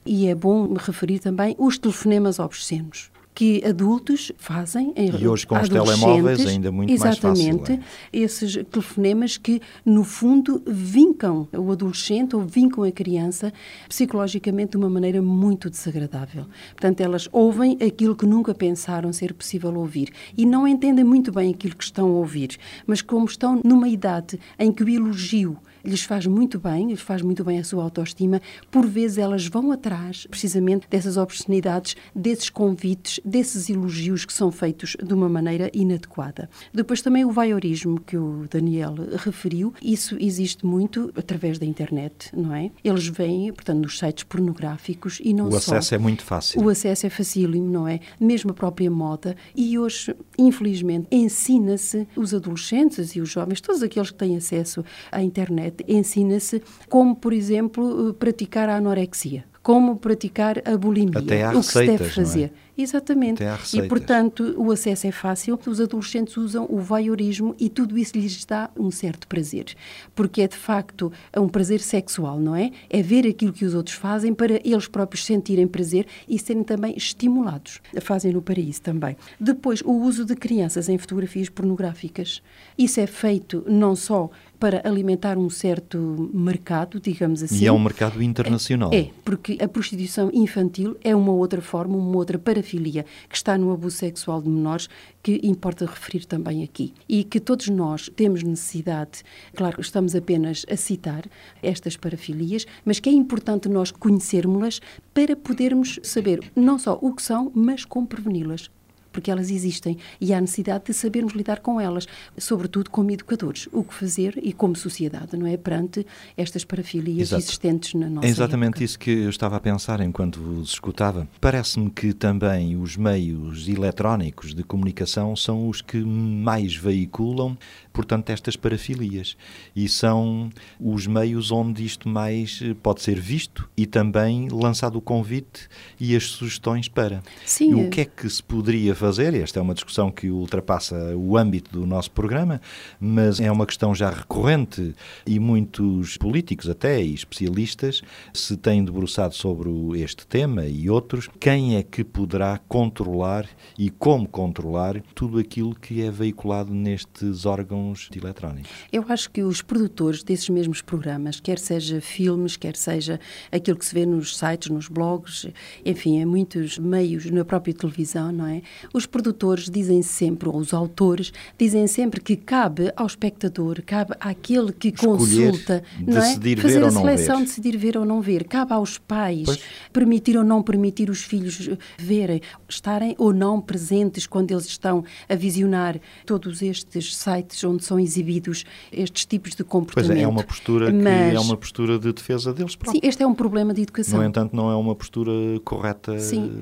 E 0.07 0.29
é 0.29 0.35
bom 0.35 0.69
me 0.69 0.79
referir 0.79 1.19
também 1.19 1.55
os 1.59 1.79
telefonemas 1.79 2.39
obscenos 2.39 3.11
que 3.37 3.63
adultos 3.67 4.33
fazem 4.39 4.95
em 4.97 5.15
E 5.15 5.29
hoje 5.29 5.47
com 5.47 5.61
os 5.61 5.69
telemóveis 5.69 6.47
ainda 6.47 6.73
muito 6.73 6.91
exatamente, 6.91 7.23
mais 7.23 7.39
fácil. 7.39 7.55
Exatamente, 7.55 7.87
esses 8.11 8.65
telefonemas 8.71 9.37
que 9.37 9.61
no 9.85 10.05
fundo 10.05 10.63
vincam 10.67 11.47
o 11.53 11.71
adolescente 11.71 12.35
ou 12.35 12.41
vincam 12.47 12.83
a 12.83 12.91
criança 12.91 13.53
psicologicamente 13.87 14.71
de 14.71 14.77
uma 14.79 14.89
maneira 14.89 15.21
muito 15.21 15.69
desagradável. 15.69 16.47
Portanto, 16.71 17.03
elas 17.03 17.29
ouvem 17.31 17.77
aquilo 17.87 18.17
que 18.17 18.25
nunca 18.25 18.55
pensaram 18.55 19.13
ser 19.13 19.35
possível 19.35 19.75
ouvir 19.75 20.11
e 20.35 20.47
não 20.47 20.67
entendem 20.67 21.05
muito 21.05 21.31
bem 21.31 21.53
aquilo 21.53 21.77
que 21.77 21.85
estão 21.85 22.07
a 22.07 22.13
ouvir, 22.13 22.57
mas 22.87 23.03
como 23.03 23.27
estão 23.27 23.61
numa 23.63 23.87
idade 23.87 24.41
em 24.59 24.73
que 24.73 24.83
o 24.83 24.89
elogio 24.89 25.59
lhes 25.87 26.03
faz 26.03 26.27
muito 26.27 26.59
bem, 26.59 26.89
lhes 26.89 27.01
faz 27.01 27.23
muito 27.23 27.45
bem 27.45 27.59
a 27.59 27.65
sua 27.65 27.83
autoestima, 27.83 28.41
por 28.71 28.87
vezes 28.87 29.19
elas 29.19 29.47
vão 29.47 29.73
atrás 29.73 30.27
precisamente 30.29 30.87
dessas 30.89 31.17
obscenidades, 31.17 31.97
desses 32.15 32.51
convites, 32.51 33.21
desses 33.25 33.71
elogios 33.71 34.25
que 34.25 34.33
são 34.33 34.51
feitos 34.51 34.97
de 35.03 35.15
uma 35.15 35.29
maneira 35.29 35.71
inadequada. 35.73 36.49
Depois 36.73 37.03
também 37.03 37.25
o 37.25 37.31
voyeurismo 37.31 38.01
que 38.01 38.17
o 38.17 38.47
Daniel 38.51 38.95
referiu, 39.17 39.73
isso 39.83 40.17
existe 40.21 40.67
muito 40.67 41.13
através 41.17 41.59
da 41.59 41.67
internet, 41.67 42.31
não 42.37 42.55
é? 42.55 42.71
Eles 42.83 43.07
vêm, 43.07 43.53
portanto, 43.53 43.83
nos 43.83 43.99
sites 43.99 44.25
pornográficos 44.25 45.19
e 45.23 45.33
não 45.33 45.49
o 45.49 45.61
só. 45.61 45.73
O 45.73 45.75
acesso 45.77 45.95
é 45.95 45.99
muito 45.99 46.23
fácil. 46.23 46.63
O 46.63 46.69
acesso 46.69 47.07
é 47.07 47.11
facílimo, 47.11 47.71
não 47.71 47.87
é? 47.87 48.01
Mesmo 48.21 48.51
a 48.51 48.55
própria 48.55 48.91
moda. 48.91 49.37
E 49.55 49.79
hoje, 49.79 50.15
infelizmente, 50.39 51.07
ensina-se 51.11 52.07
os 52.17 52.35
adolescentes 52.35 53.15
e 53.15 53.21
os 53.21 53.31
jovens, 53.31 53.61
todos 53.61 53.83
aqueles 53.83 54.11
que 54.11 54.17
têm 54.17 54.37
acesso 54.37 54.85
à 55.11 55.23
internet, 55.23 55.76
ensina-se 55.87 56.63
como, 56.89 57.15
por 57.17 57.33
exemplo, 57.33 58.15
praticar 58.15 58.69
a 58.69 58.77
anorexia, 58.77 59.45
como 59.63 59.97
praticar 59.97 60.63
a 60.65 60.77
bulimia, 60.77 61.19
Até 61.19 61.45
há 61.45 61.51
o 61.51 61.61
que 61.61 61.67
se 61.67 61.87
deve 61.87 62.09
fazer. 62.09 62.51
Não 62.51 62.63
é? 62.63 62.67
Exatamente. 62.79 63.43
E, 63.73 63.83
portanto, 63.89 64.55
o 64.59 64.71
acesso 64.71 65.07
é 65.07 65.11
fácil, 65.11 65.59
os 65.67 65.81
adolescentes 65.81 66.37
usam 66.37 66.67
o 66.69 66.79
voyeurismo 66.79 67.55
e 67.59 67.71
tudo 67.71 67.97
isso 67.97 68.19
lhes 68.19 68.45
dá 68.45 68.69
um 68.79 68.91
certo 68.91 69.27
prazer. 69.27 69.75
Porque 70.15 70.43
é, 70.43 70.49
de 70.49 70.57
facto, 70.57 71.11
um 71.37 71.49
prazer 71.49 71.81
sexual, 71.81 72.39
não 72.39 72.55
é? 72.55 72.71
É 72.91 73.01
ver 73.01 73.27
aquilo 73.27 73.53
que 73.53 73.65
os 73.65 73.75
outros 73.75 73.97
fazem 73.97 74.35
para 74.35 74.61
eles 74.63 74.87
próprios 74.87 75.25
sentirem 75.25 75.67
prazer 75.67 76.07
e 76.29 76.39
serem 76.39 76.63
também 76.63 76.95
estimulados. 76.97 77.81
Fazem-no 78.03 78.43
para 78.43 78.61
isso 78.61 78.83
também. 78.83 79.17
Depois, 79.41 79.81
o 79.81 79.93
uso 79.93 80.27
de 80.27 80.37
crianças 80.37 80.91
em 80.91 80.99
fotografias 80.99 81.49
pornográficas. 81.49 82.43
Isso 82.77 83.01
é 83.01 83.07
feito 83.07 83.65
não 83.67 83.97
só 83.97 84.31
para 84.59 84.87
alimentar 84.87 85.37
um 85.39 85.51
certo 85.51 86.31
mercado, 86.33 87.01
digamos 87.01 87.43
assim. 87.43 87.65
E 87.65 87.67
é 87.67 87.73
um 87.73 87.79
mercado 87.79 88.23
internacional. 88.23 88.91
É, 88.93 89.11
porque 89.25 89.59
a 89.61 89.69
prostituição 89.69 90.31
infantil 90.33 90.97
é 91.03 91.15
uma 91.15 91.33
outra 91.33 91.61
forma, 91.61 91.97
uma 91.97 92.17
outra 92.17 92.39
parafilia 92.39 93.05
que 93.29 93.37
está 93.37 93.57
no 93.59 93.73
abuso 93.73 93.97
sexual 93.97 94.41
de 94.41 94.49
menores 94.49 94.89
que 95.23 95.41
importa 95.43 95.87
referir 95.87 96.25
também 96.25 96.63
aqui. 96.63 96.95
E 97.09 97.25
que 97.25 97.41
todos 97.41 97.69
nós 97.69 98.11
temos 98.15 98.43
necessidade, 98.43 99.23
claro, 99.55 99.81
estamos 99.81 100.15
apenas 100.15 100.65
a 100.71 100.77
citar 100.77 101.25
estas 101.63 101.97
parafilias, 101.97 102.67
mas 102.85 103.01
que 103.01 103.09
é 103.09 103.13
importante 103.13 103.69
nós 103.69 103.91
conhecermos-las 103.91 104.81
para 105.13 105.35
podermos 105.35 105.99
saber 106.03 106.41
não 106.55 106.79
só 106.79 106.99
o 107.01 107.13
que 107.15 107.23
são, 107.23 107.51
mas 107.55 107.85
como 107.85 108.07
preveni-las 108.07 108.71
porque 109.17 109.31
elas 109.31 109.51
existem 109.51 109.97
e 110.21 110.35
há 110.35 110.41
necessidade 110.41 110.85
de 110.85 110.93
sabermos 110.93 111.33
lidar 111.33 111.61
com 111.61 111.81
elas, 111.81 112.07
sobretudo 112.37 112.91
como 112.91 113.11
educadores, 113.11 113.67
o 113.73 113.83
que 113.83 113.95
fazer 113.95 114.39
e 114.43 114.53
como 114.53 114.77
sociedade, 114.77 115.39
não 115.39 115.47
é? 115.47 115.57
Perante 115.57 116.07
estas 116.37 116.65
parafilias 116.67 117.29
Exato. 117.29 117.43
existentes 117.43 117.95
na 117.95 118.11
nossa 118.11 118.27
É 118.27 118.31
exatamente 118.31 118.73
época. 118.75 118.85
isso 118.85 118.99
que 118.99 119.11
eu 119.11 119.31
estava 119.31 119.57
a 119.57 119.61
pensar 119.61 120.01
enquanto 120.03 120.39
vos 120.39 120.69
escutava. 120.73 121.27
Parece-me 121.41 121.89
que 121.91 122.13
também 122.13 122.77
os 122.77 122.95
meios 122.99 123.67
eletrónicos 123.67 124.55
de 124.55 124.63
comunicação 124.63 125.35
são 125.35 125.67
os 125.67 125.81
que 125.81 125.97
mais 125.97 126.77
veiculam, 126.77 127.57
portanto, 127.97 128.29
estas 128.29 128.57
parafilias. 128.57 129.39
E 129.75 129.89
são 129.89 130.51
os 130.79 131.07
meios 131.07 131.51
onde 131.51 131.83
isto 131.83 132.11
mais 132.11 132.61
eh, 132.63 132.75
pode 132.75 133.01
ser 133.01 133.19
visto 133.19 133.67
e 133.75 133.87
também 133.87 134.49
lançado 134.53 134.97
o 134.99 135.01
convite 135.01 135.67
e 135.99 136.15
as 136.15 136.25
sugestões 136.25 136.89
para. 136.89 137.23
Sim, 137.47 137.71
e 137.71 137.75
o 137.75 137.89
que 137.89 138.03
é 138.03 138.05
que 138.05 138.29
se 138.29 138.43
poderia 138.43 138.95
fazer? 138.95 139.33
Esta 139.33 139.61
é 139.61 139.63
uma 139.63 139.73
discussão 139.73 140.11
que 140.11 140.29
ultrapassa 140.29 141.17
o 141.17 141.39
âmbito 141.39 141.73
do 141.73 141.87
nosso 141.87 142.11
programa, 142.11 142.61
mas 143.01 143.41
é 143.41 143.51
uma 143.51 143.65
questão 143.65 143.95
já 143.95 144.11
recorrente 144.11 144.95
e 145.27 145.41
muitos 145.41 146.19
políticos 146.19 146.69
até 146.69 147.03
e 147.03 147.15
especialistas 147.15 148.03
se 148.35 148.59
têm 148.59 148.85
debruçado 148.85 149.35
sobre 149.35 149.71
este 150.03 150.27
tema 150.27 150.67
e 150.67 150.91
outros. 150.91 151.31
Quem 151.41 151.77
é 151.77 151.83
que 151.83 152.05
poderá 152.05 152.61
controlar 152.69 153.49
e 153.79 153.89
como 153.89 154.29
controlar 154.29 155.01
tudo 155.15 155.39
aquilo 155.39 155.75
que 155.75 156.03
é 156.03 156.11
veiculado 156.11 156.75
nestes 156.75 157.47
órgãos 157.47 157.86
eletrónicos? 158.15 158.71
Eu 158.93 159.05
acho 159.09 159.31
que 159.31 159.43
os 159.43 159.63
produtores 159.63 160.23
desses 160.23 160.49
mesmos 160.49 160.83
programas, 160.83 161.41
quer 161.41 161.59
seja 161.59 162.01
filmes, 162.01 162.57
quer 162.57 162.77
seja 162.77 163.21
aquilo 163.53 163.77
que 163.77 163.85
se 163.85 163.95
vê 163.95 164.07
nos 164.07 164.37
sites, 164.37 164.69
nos 164.71 164.89
blogs, 164.89 165.47
enfim, 165.85 166.19
em 166.19 166.25
muitos 166.25 166.79
meios, 166.79 167.27
na 167.31 167.45
própria 167.45 167.75
televisão, 167.75 168.33
não 168.33 168.47
é? 168.47 168.63
Os 168.93 169.07
produtores 169.07 169.71
dizem 169.71 170.03
sempre, 170.03 170.49
ou 170.49 170.57
os 170.57 170.73
autores, 170.73 171.33
dizem 171.59 171.87
sempre 171.87 172.21
que 172.21 172.37
cabe 172.37 172.93
ao 172.97 173.07
espectador, 173.07 173.83
cabe 173.85 174.15
àquele 174.21 174.73
que 174.73 174.89
Escolher, 174.89 175.17
consulta, 175.19 175.83
não 176.07 176.19
é? 176.19 176.57
Fazer 176.57 176.85
a 176.85 176.91
seleção, 176.91 177.43
decidir 177.43 177.77
ver 177.77 177.97
ou 177.97 178.05
não 178.05 178.21
ver. 178.21 178.45
Cabe 178.45 178.73
aos 178.73 178.99
pais 178.99 179.45
Pois. 179.45 179.61
permitir 179.93 180.37
ou 180.37 180.45
não 180.45 180.63
permitir 180.63 181.11
os 181.11 181.23
filhos 181.23 181.69
verem, 181.99 182.41
estarem 182.69 183.15
ou 183.19 183.33
não 183.33 183.61
presentes 183.61 184.27
quando 184.27 184.51
eles 184.51 184.67
estão 184.67 185.05
a 185.29 185.35
visionar 185.35 186.01
todos 186.25 186.63
estes 186.63 187.15
sites 187.17 187.63
onde 187.65 187.76
são 187.85 187.99
exibidos 187.99 188.65
estes 188.93 189.25
tipos 189.25 189.51
de 189.53 189.59
Pois 189.65 189.69
comportamento. 189.71 190.19
é, 190.19 190.23
é 190.23 190.29
uma 190.29 190.43
postura 190.43 190.91
que 190.91 190.99
Mas, 190.99 191.35
é 191.35 191.41
uma 191.41 191.57
postura 191.57 191.99
de 191.99 192.13
defesa 192.13 192.53
deles 192.53 192.73
Sim, 192.73 192.79
próprios. 192.79 193.05
este 193.05 193.23
é 193.23 193.27
um 193.27 193.35
problema 193.35 193.75
de 193.75 193.83
educação. 193.83 194.19
No 194.19 194.25
entanto, 194.25 194.55
não 194.55 194.71
é 194.71 194.77
uma 194.77 194.95
postura 194.95 195.33
correta, 195.65 196.19
Sim. 196.19 196.53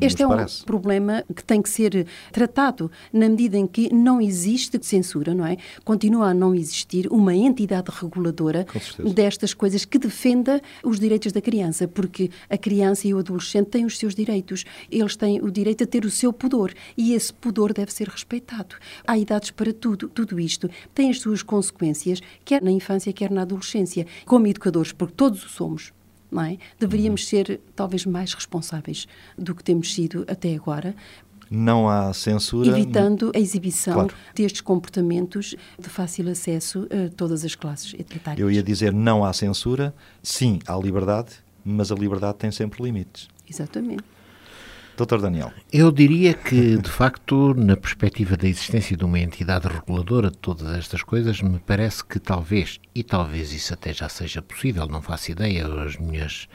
Este 0.00 0.22
é 0.22 0.26
um 0.26 0.30
parece. 0.30 0.64
problema 0.64 1.24
que 1.34 1.42
tem 1.44 1.60
que 1.60 1.68
ser 1.68 2.06
tratado 2.32 2.90
na 3.12 3.28
medida 3.28 3.56
em 3.56 3.66
que 3.66 3.92
não 3.92 4.20
existe 4.20 4.78
censura, 4.84 5.34
não 5.34 5.46
é? 5.46 5.56
Continua 5.84 6.28
a 6.28 6.34
não 6.34 6.54
existir 6.54 7.06
uma 7.10 7.34
entidade 7.34 7.90
reguladora 7.90 8.66
destas 9.14 9.52
coisas 9.54 9.84
que 9.84 9.98
defenda 9.98 10.60
os 10.82 10.98
direitos 11.00 11.32
da 11.32 11.40
criança, 11.40 11.88
porque 11.88 12.30
a 12.48 12.56
criança 12.56 13.08
e 13.08 13.14
o 13.14 13.18
adolescente 13.18 13.66
têm 13.68 13.84
os 13.84 13.98
seus 13.98 14.14
direitos. 14.14 14.64
Eles 14.90 15.16
têm 15.16 15.40
o 15.40 15.50
direito 15.50 15.84
a 15.84 15.86
ter 15.86 16.04
o 16.04 16.10
seu 16.10 16.32
pudor 16.32 16.72
e 16.96 17.12
esse 17.14 17.32
pudor 17.32 17.72
deve 17.72 17.92
ser 17.92 18.08
respeitado. 18.08 18.76
Há 19.06 19.18
idades 19.18 19.50
para 19.50 19.72
tudo. 19.72 20.08
Tudo 20.08 20.38
isto 20.38 20.53
tem 20.94 21.10
as 21.10 21.20
suas 21.20 21.42
consequências, 21.42 22.20
quer 22.44 22.62
na 22.62 22.70
infância, 22.70 23.12
quer 23.12 23.30
na 23.30 23.42
adolescência. 23.42 24.06
Como 24.24 24.46
educadores, 24.46 24.92
porque 24.92 25.14
todos 25.14 25.44
o 25.44 25.48
somos, 25.48 25.92
é? 26.42 26.58
Deveríamos 26.78 27.22
uhum. 27.22 27.28
ser 27.28 27.60
talvez 27.76 28.04
mais 28.04 28.34
responsáveis 28.34 29.06
do 29.38 29.54
que 29.54 29.62
temos 29.62 29.94
sido 29.94 30.24
até 30.28 30.54
agora. 30.54 30.94
Não 31.50 31.88
há 31.88 32.12
censura. 32.12 32.68
Evitando 32.68 33.30
a 33.34 33.38
exibição 33.38 33.94
claro. 33.94 34.14
destes 34.34 34.60
comportamentos 34.60 35.54
de 35.78 35.88
fácil 35.88 36.28
acesso 36.28 36.88
a 36.90 37.14
todas 37.14 37.44
as 37.44 37.54
classes 37.54 37.94
etárias. 37.94 38.40
Eu 38.40 38.50
ia 38.50 38.62
dizer 38.62 38.92
não 38.92 39.24
há 39.24 39.32
censura, 39.32 39.94
sim, 40.22 40.58
há 40.66 40.76
liberdade, 40.76 41.34
mas 41.64 41.92
a 41.92 41.94
liberdade 41.94 42.38
tem 42.38 42.50
sempre 42.50 42.82
limites. 42.82 43.28
Exatamente. 43.48 44.13
Doutor 44.96 45.20
Daniel. 45.20 45.52
Eu 45.72 45.90
diria 45.90 46.34
que, 46.34 46.76
de 46.78 46.88
facto, 46.88 47.52
na 47.54 47.76
perspectiva 47.76 48.36
da 48.36 48.46
existência 48.46 48.96
de 48.96 49.04
uma 49.04 49.18
entidade 49.18 49.66
reguladora 49.66 50.30
de 50.30 50.38
todas 50.38 50.68
estas 50.78 51.02
coisas, 51.02 51.42
me 51.42 51.58
parece 51.58 52.04
que 52.04 52.20
talvez, 52.20 52.78
e 52.94 53.02
talvez 53.02 53.52
isso 53.52 53.74
até 53.74 53.92
já 53.92 54.08
seja 54.08 54.40
possível, 54.40 54.86
não 54.86 55.02
faço 55.02 55.32
ideia, 55.32 55.66
as 55.82 55.96
minhas 55.96 56.48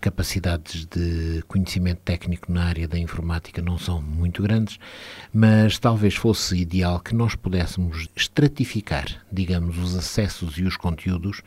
capacidades 0.00 0.86
de 0.86 1.44
conhecimento 1.46 2.00
técnico 2.04 2.50
na 2.50 2.64
área 2.64 2.88
da 2.88 2.98
informática 2.98 3.62
não 3.62 3.78
são 3.78 4.02
muito 4.02 4.42
grandes, 4.42 4.76
mas 5.32 5.78
talvez 5.78 6.16
fosse 6.16 6.56
ideal 6.56 6.98
que 6.98 7.14
nós 7.14 7.36
pudéssemos 7.36 8.08
estratificar, 8.16 9.06
digamos, 9.30 9.78
os 9.78 9.94
acessos 9.96 10.58
e 10.58 10.64
os 10.64 10.76
conteúdos 10.76 11.42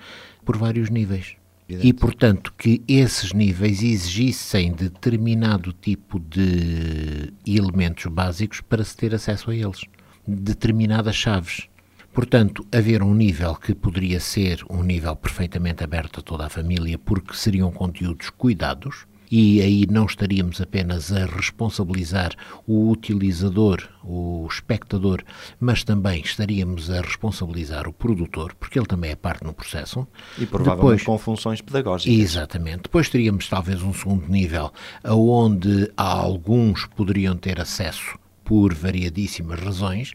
por 0.46 0.56
vários 0.56 0.90
níveis. 0.90 1.36
E, 1.70 1.92
portanto, 1.92 2.54
que 2.58 2.82
esses 2.88 3.34
níveis 3.34 3.84
exigissem 3.84 4.72
determinado 4.72 5.74
tipo 5.74 6.18
de 6.18 7.34
elementos 7.46 8.06
básicos 8.06 8.62
para 8.62 8.84
se 8.86 8.96
ter 8.96 9.14
acesso 9.14 9.52
a 9.52 9.56
eles, 9.56 9.82
determinadas 10.26 11.16
chaves. 11.16 11.68
Portanto, 12.14 12.66
haver 12.72 13.04
um 13.04 13.14
nível 13.14 13.54
que 13.56 13.76
poderia 13.76 14.20
ser 14.20 14.64
um 14.70 14.82
nível 14.82 15.16
perfeitamente 15.16 15.84
aberto 15.84 16.22
a 16.22 16.24
toda 16.24 16.46
a 16.46 16.50
família, 16.50 16.98
porque 16.98 17.36
seriam 17.36 17.72
conteúdos 17.72 18.30
cuidados, 18.30 19.06
e 19.30 19.62
aí 19.62 19.86
não 19.90 20.06
estaríamos 20.06 20.62
apenas 20.62 21.12
a 21.12 21.26
responsabilizar 21.26 22.32
o 22.66 22.90
utilizador, 22.90 23.88
o 24.04 24.48
espectador, 24.50 25.24
mas 25.60 25.84
também 25.84 26.22
estaríamos 26.22 26.90
a 26.90 27.02
responsabilizar 27.02 27.88
o 27.88 27.94
produtor, 27.94 28.54
porque 28.56 28.80
ele 28.80 28.86
também 28.86 29.12
é 29.12 29.16
parte 29.16 29.44
no 29.44 29.54
processo. 29.54 30.08
E 30.38 30.46
provavelmente 30.46 31.00
Depois, 31.00 31.04
com 31.04 31.18
funções 31.18 31.62
pedagógicas. 31.62 32.18
Exatamente. 32.18 32.84
Depois 32.84 33.10
teríamos 33.10 33.48
talvez 33.50 33.82
um 33.82 33.94
segundo 33.94 34.28
nível, 34.28 34.72
aonde 35.04 35.92
alguns 35.98 36.86
poderiam 36.86 37.36
ter 37.36 37.60
acesso 37.60 38.18
por 38.48 38.74
variadíssimas 38.74 39.60
razões, 39.60 40.14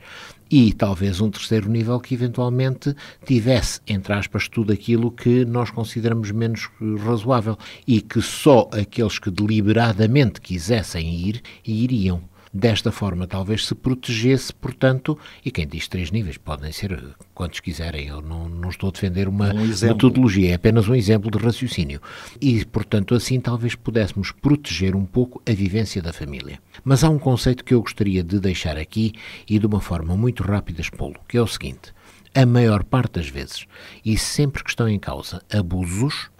e 0.52 0.70
talvez 0.70 1.18
um 1.22 1.30
terceiro 1.30 1.70
nível 1.70 1.98
que 1.98 2.12
eventualmente 2.12 2.94
tivesse, 3.24 3.80
entre 3.88 4.12
aspas, 4.12 4.48
tudo 4.48 4.70
aquilo 4.70 5.10
que 5.10 5.46
nós 5.46 5.70
consideramos 5.70 6.30
menos 6.30 6.68
razoável 7.02 7.56
e 7.86 8.02
que 8.02 8.20
só 8.20 8.68
aqueles 8.70 9.18
que 9.18 9.30
deliberadamente 9.30 10.42
quisessem 10.42 11.10
ir, 11.10 11.42
iriam. 11.66 12.31
Desta 12.54 12.92
forma, 12.92 13.26
talvez 13.26 13.66
se 13.66 13.74
protegesse, 13.74 14.52
portanto, 14.52 15.18
e 15.42 15.50
quem 15.50 15.66
diz 15.66 15.88
três 15.88 16.10
níveis, 16.10 16.36
podem 16.36 16.70
ser 16.70 17.02
quantos 17.32 17.60
quiserem, 17.60 18.08
eu 18.08 18.20
não, 18.20 18.46
não 18.46 18.68
estou 18.68 18.90
a 18.90 18.92
defender 18.92 19.26
uma 19.26 19.54
um 19.54 19.66
metodologia, 19.66 20.50
é 20.50 20.54
apenas 20.54 20.86
um 20.86 20.94
exemplo 20.94 21.30
de 21.30 21.38
raciocínio. 21.38 21.98
E, 22.38 22.62
portanto, 22.66 23.14
assim 23.14 23.40
talvez 23.40 23.74
pudéssemos 23.74 24.32
proteger 24.32 24.94
um 24.94 25.06
pouco 25.06 25.40
a 25.48 25.52
vivência 25.52 26.02
da 26.02 26.12
família. 26.12 26.58
Mas 26.84 27.02
há 27.02 27.08
um 27.08 27.18
conceito 27.18 27.64
que 27.64 27.72
eu 27.72 27.80
gostaria 27.80 28.22
de 28.22 28.38
deixar 28.38 28.76
aqui 28.76 29.12
e 29.48 29.58
de 29.58 29.64
uma 29.64 29.80
forma 29.80 30.14
muito 30.14 30.42
rápida 30.42 30.82
expô-lo, 30.82 31.20
que 31.26 31.38
é 31.38 31.42
o 31.42 31.46
seguinte. 31.46 31.94
A 32.34 32.44
maior 32.44 32.84
parte 32.84 33.14
das 33.14 33.28
vezes, 33.28 33.66
e 34.04 34.18
sempre 34.18 34.62
que 34.62 34.70
estão 34.70 34.88
em 34.88 34.98
causa 34.98 35.42
abusos, 35.50 36.30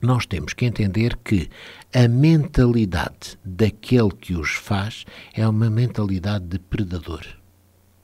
nós 0.00 0.26
temos 0.26 0.52
que 0.52 0.64
entender 0.64 1.16
que 1.22 1.48
a 1.94 2.08
mentalidade 2.08 3.38
daquele 3.44 4.10
que 4.10 4.34
os 4.34 4.50
faz 4.50 5.04
é 5.34 5.46
uma 5.46 5.68
mentalidade 5.68 6.44
de 6.46 6.58
predador. 6.58 7.26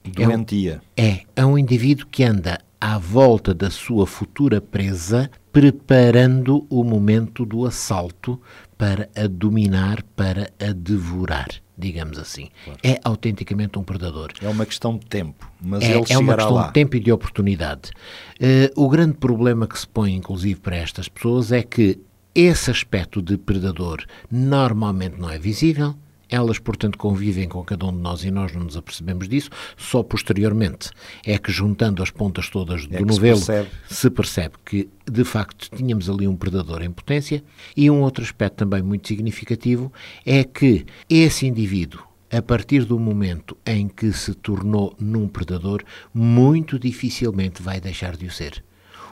Doentia. 0.03 0.81
É 0.95 1.01
um, 1.01 1.05
é, 1.05 1.23
é 1.35 1.45
um 1.45 1.57
indivíduo 1.57 2.07
que 2.07 2.23
anda 2.23 2.59
à 2.79 2.97
volta 2.97 3.53
da 3.53 3.69
sua 3.69 4.05
futura 4.05 4.61
presa, 4.61 5.29
preparando 5.51 6.65
o 6.69 6.83
momento 6.83 7.45
do 7.45 7.65
assalto 7.65 8.39
para 8.77 9.09
a 9.15 9.27
dominar, 9.27 10.03
para 10.15 10.51
a 10.59 10.71
devorar, 10.71 11.47
digamos 11.77 12.19
assim. 12.19 12.49
Claro. 12.63 12.79
É 12.83 12.99
autenticamente 13.03 13.77
um 13.79 13.83
predador. 13.83 14.31
É 14.41 14.47
uma 14.47 14.65
questão 14.65 14.97
de 14.97 15.05
tempo, 15.05 15.51
mas 15.59 15.83
é, 15.83 15.95
ele 15.95 16.05
é 16.09 16.17
uma 16.17 16.35
questão 16.35 16.53
lá. 16.53 16.67
de 16.67 16.73
tempo 16.73 16.95
e 16.95 16.99
de 16.99 17.11
oportunidade. 17.11 17.91
Uh, 18.39 18.81
o 18.81 18.87
grande 18.87 19.15
problema 19.17 19.67
que 19.67 19.79
se 19.79 19.87
põe, 19.87 20.13
inclusive, 20.13 20.59
para 20.59 20.75
estas 20.75 21.09
pessoas 21.09 21.51
é 21.51 21.63
que 21.63 21.99
esse 22.35 22.69
aspecto 22.69 23.19
de 23.21 23.35
predador 23.35 24.05
normalmente 24.29 25.19
não 25.19 25.29
é 25.29 25.39
visível, 25.39 25.95
elas, 26.29 26.59
portanto, 26.59 26.97
convivem 26.97 27.47
com 27.47 27.63
cada 27.63 27.85
um 27.85 27.91
de 27.91 27.99
nós 27.99 28.23
e 28.23 28.31
nós 28.31 28.53
não 28.53 28.63
nos 28.63 28.77
apercebemos 28.77 29.27
disso. 29.27 29.49
Só 29.75 30.03
posteriormente 30.03 30.89
é 31.25 31.37
que, 31.37 31.51
juntando 31.51 32.03
as 32.03 32.09
pontas 32.09 32.49
todas 32.49 32.85
do 32.85 32.95
é 32.95 33.01
novelo, 33.01 33.37
se 33.37 33.45
percebe. 33.45 33.69
se 33.89 34.09
percebe 34.09 34.55
que, 34.65 34.89
de 35.09 35.23
facto, 35.23 35.69
tínhamos 35.75 36.09
ali 36.09 36.27
um 36.27 36.35
predador 36.35 36.81
em 36.81 36.91
potência. 36.91 37.43
E 37.75 37.89
um 37.89 38.01
outro 38.01 38.23
aspecto 38.23 38.57
também 38.57 38.81
muito 38.81 39.07
significativo 39.07 39.91
é 40.25 40.43
que 40.43 40.85
esse 41.09 41.45
indivíduo, 41.45 42.01
a 42.31 42.41
partir 42.41 42.83
do 42.83 42.99
momento 42.99 43.57
em 43.65 43.87
que 43.87 44.11
se 44.11 44.33
tornou 44.33 44.95
num 44.99 45.27
predador, 45.27 45.83
muito 46.13 46.77
dificilmente 46.77 47.61
vai 47.61 47.79
deixar 47.79 48.17
de 48.17 48.25
o 48.25 48.31
ser. 48.31 48.63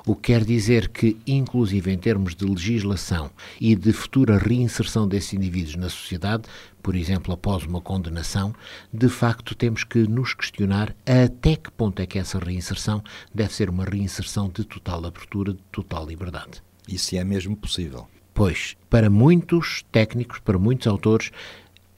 O 0.08 0.15
que 0.15 0.34
quer 0.34 0.43
dizer 0.43 0.89
que, 0.89 1.17
inclusive 1.25 1.91
em 1.91 1.97
termos 1.97 2.36
de 2.36 2.45
legislação 2.45 3.32
e 3.60 3.75
de 3.75 3.91
futura 3.91 4.38
reinserção 4.38 5.08
desses 5.08 5.34
indivíduos 5.34 5.75
na 5.75 5.89
sociedade, 5.89 6.43
por 6.86 6.95
exemplo, 6.95 7.34
após 7.34 7.63
uma 7.63 7.82
condenação, 7.82 8.54
de 8.93 9.10
facto 9.10 9.56
temos 9.56 9.84
que 9.84 10.08
nos 10.08 10.36
questionar 10.36 10.95
até 11.04 11.56
que 11.56 11.71
ponto 11.71 12.00
é 12.00 12.06
que 12.06 12.19
essa 12.19 12.38
reinserção 12.38 13.04
deve 13.34 13.52
ser 13.56 13.71
uma 13.71 13.86
reinserção 13.86 14.48
de 14.48 14.63
total 14.63 15.04
abertura, 15.04 15.54
de 15.54 15.63
total 15.71 16.06
liberdade. 16.06 16.62
E 16.88 17.00
se 17.00 17.17
é 17.17 17.24
mesmo 17.24 17.58
possível? 17.58 18.08
Pois, 18.36 18.78
para 18.88 19.10
muitos 19.10 19.84
técnicos, 19.91 20.38
para 20.38 20.60
muitos 20.60 20.86
autores, 20.86 21.32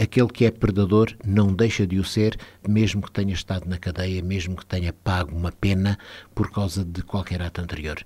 aquele 0.01 0.29
que 0.29 0.45
é 0.45 0.51
predador 0.51 1.13
não 1.21 1.53
deixa 1.53 1.85
de 1.85 1.99
o 1.99 2.03
ser, 2.05 2.39
mesmo 2.65 3.01
que 3.01 3.11
tenha 3.11 3.33
estado 3.33 3.67
na 3.67 3.77
cadeia, 3.77 4.23
mesmo 4.23 4.55
que 4.55 4.65
tenha 4.65 4.93
pago 4.93 5.35
uma 5.35 5.51
pena 5.51 5.99
por 6.33 6.49
causa 6.49 6.85
de 6.85 7.01
qualquer 7.03 7.41
ato 7.41 7.59
anterior. 7.59 8.01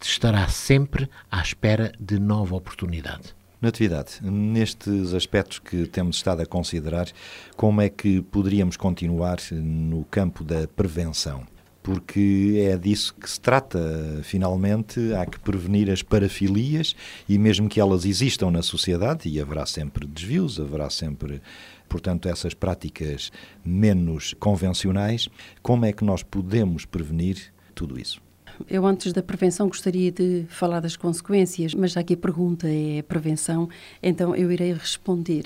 Estará 0.00 0.46
sempre 0.46 1.10
à 1.28 1.42
espera 1.42 1.90
de 1.98 2.20
nova 2.20 2.54
oportunidade. 2.54 3.39
Natividade, 3.60 4.20
nestes 4.22 5.12
aspectos 5.12 5.58
que 5.58 5.86
temos 5.86 6.16
estado 6.16 6.40
a 6.40 6.46
considerar, 6.46 7.08
como 7.56 7.82
é 7.82 7.90
que 7.90 8.22
poderíamos 8.22 8.74
continuar 8.76 9.38
no 9.52 10.04
campo 10.04 10.42
da 10.42 10.66
prevenção? 10.66 11.46
porque 11.82 12.62
é 12.70 12.76
disso 12.76 13.14
que 13.14 13.28
se 13.28 13.40
trata. 13.40 13.80
Finalmente, 14.22 15.14
há 15.14 15.24
que 15.24 15.38
prevenir 15.40 15.90
as 15.90 16.02
parafilias 16.02 16.94
e, 17.28 17.38
mesmo 17.38 17.68
que 17.68 17.80
elas 17.80 18.04
existam 18.04 18.50
na 18.50 18.62
sociedade, 18.62 19.28
e 19.28 19.40
haverá 19.40 19.64
sempre 19.64 20.06
desvios, 20.06 20.60
haverá 20.60 20.90
sempre, 20.90 21.40
portanto, 21.88 22.28
essas 22.28 22.52
práticas 22.54 23.32
menos 23.64 24.34
convencionais, 24.38 25.28
como 25.62 25.86
é 25.86 25.92
que 25.92 26.04
nós 26.04 26.22
podemos 26.22 26.84
prevenir 26.84 27.52
tudo 27.74 27.98
isso? 27.98 28.20
Eu, 28.68 28.86
antes 28.86 29.12
da 29.12 29.22
prevenção, 29.22 29.68
gostaria 29.68 30.12
de 30.12 30.44
falar 30.48 30.80
das 30.80 30.96
consequências, 30.96 31.74
mas 31.74 31.92
já 31.92 32.02
que 32.02 32.14
a 32.14 32.16
pergunta 32.16 32.68
é 32.68 33.02
prevenção, 33.02 33.68
então 34.02 34.34
eu 34.34 34.50
irei 34.50 34.72
responder. 34.72 35.44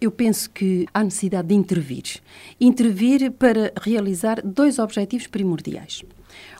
Eu 0.00 0.10
penso 0.10 0.50
que 0.50 0.86
há 0.92 1.02
necessidade 1.02 1.48
de 1.48 1.54
intervir. 1.54 2.20
Intervir 2.60 3.30
para 3.32 3.72
realizar 3.80 4.42
dois 4.42 4.78
objetivos 4.78 5.26
primordiais. 5.26 6.02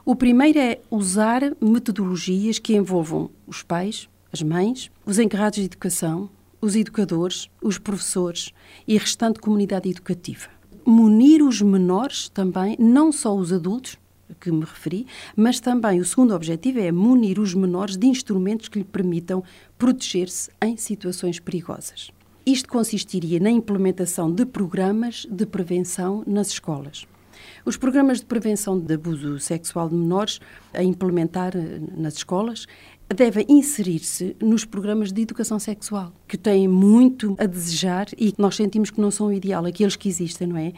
O 0.04 0.16
primeiro 0.16 0.58
é 0.58 0.78
usar 0.90 1.42
metodologias 1.60 2.58
que 2.58 2.76
envolvam 2.76 3.30
os 3.46 3.62
pais, 3.62 4.08
as 4.32 4.42
mães, 4.42 4.90
os 5.04 5.18
encarregados 5.18 5.58
de 5.58 5.66
educação, 5.66 6.30
os 6.60 6.74
educadores, 6.76 7.48
os 7.62 7.78
professores 7.78 8.52
e 8.86 8.96
a 8.96 9.00
restante 9.00 9.40
comunidade 9.40 9.88
educativa. 9.88 10.48
Munir 10.84 11.42
os 11.42 11.60
menores 11.60 12.28
também, 12.28 12.76
não 12.78 13.10
só 13.12 13.34
os 13.36 13.52
adultos, 13.52 13.98
que 14.40 14.50
me 14.50 14.60
referi, 14.60 15.06
mas 15.34 15.60
também 15.60 16.00
o 16.00 16.04
segundo 16.04 16.34
objetivo 16.34 16.80
é 16.80 16.90
munir 16.90 17.38
os 17.38 17.54
menores 17.54 17.96
de 17.96 18.06
instrumentos 18.06 18.68
que 18.68 18.78
lhe 18.78 18.84
permitam 18.84 19.42
proteger-se 19.78 20.50
em 20.62 20.76
situações 20.76 21.38
perigosas. 21.40 22.10
Isto 22.44 22.68
consistiria 22.68 23.40
na 23.40 23.50
implementação 23.50 24.32
de 24.32 24.46
programas 24.46 25.26
de 25.28 25.44
prevenção 25.46 26.22
nas 26.26 26.48
escolas. 26.48 27.06
Os 27.64 27.76
programas 27.76 28.20
de 28.20 28.26
prevenção 28.26 28.78
de 28.78 28.94
abuso 28.94 29.38
sexual 29.40 29.88
de 29.88 29.94
menores 29.94 30.40
a 30.72 30.82
implementar 30.82 31.56
eh, 31.56 31.80
nas 31.96 32.14
escolas 32.14 32.66
devem 33.14 33.46
inserir-se 33.48 34.36
nos 34.42 34.64
programas 34.64 35.12
de 35.12 35.22
educação 35.22 35.58
sexual, 35.58 36.12
que 36.26 36.36
têm 36.36 36.66
muito 36.66 37.36
a 37.38 37.46
desejar 37.46 38.08
e 38.18 38.32
que 38.32 38.40
nós 38.40 38.56
sentimos 38.56 38.90
que 38.90 39.00
não 39.00 39.10
são 39.10 39.28
o 39.28 39.32
ideal, 39.32 39.64
aqueles 39.64 39.94
que 39.94 40.08
existem, 40.08 40.48
não 40.48 40.56
é? 40.56 40.72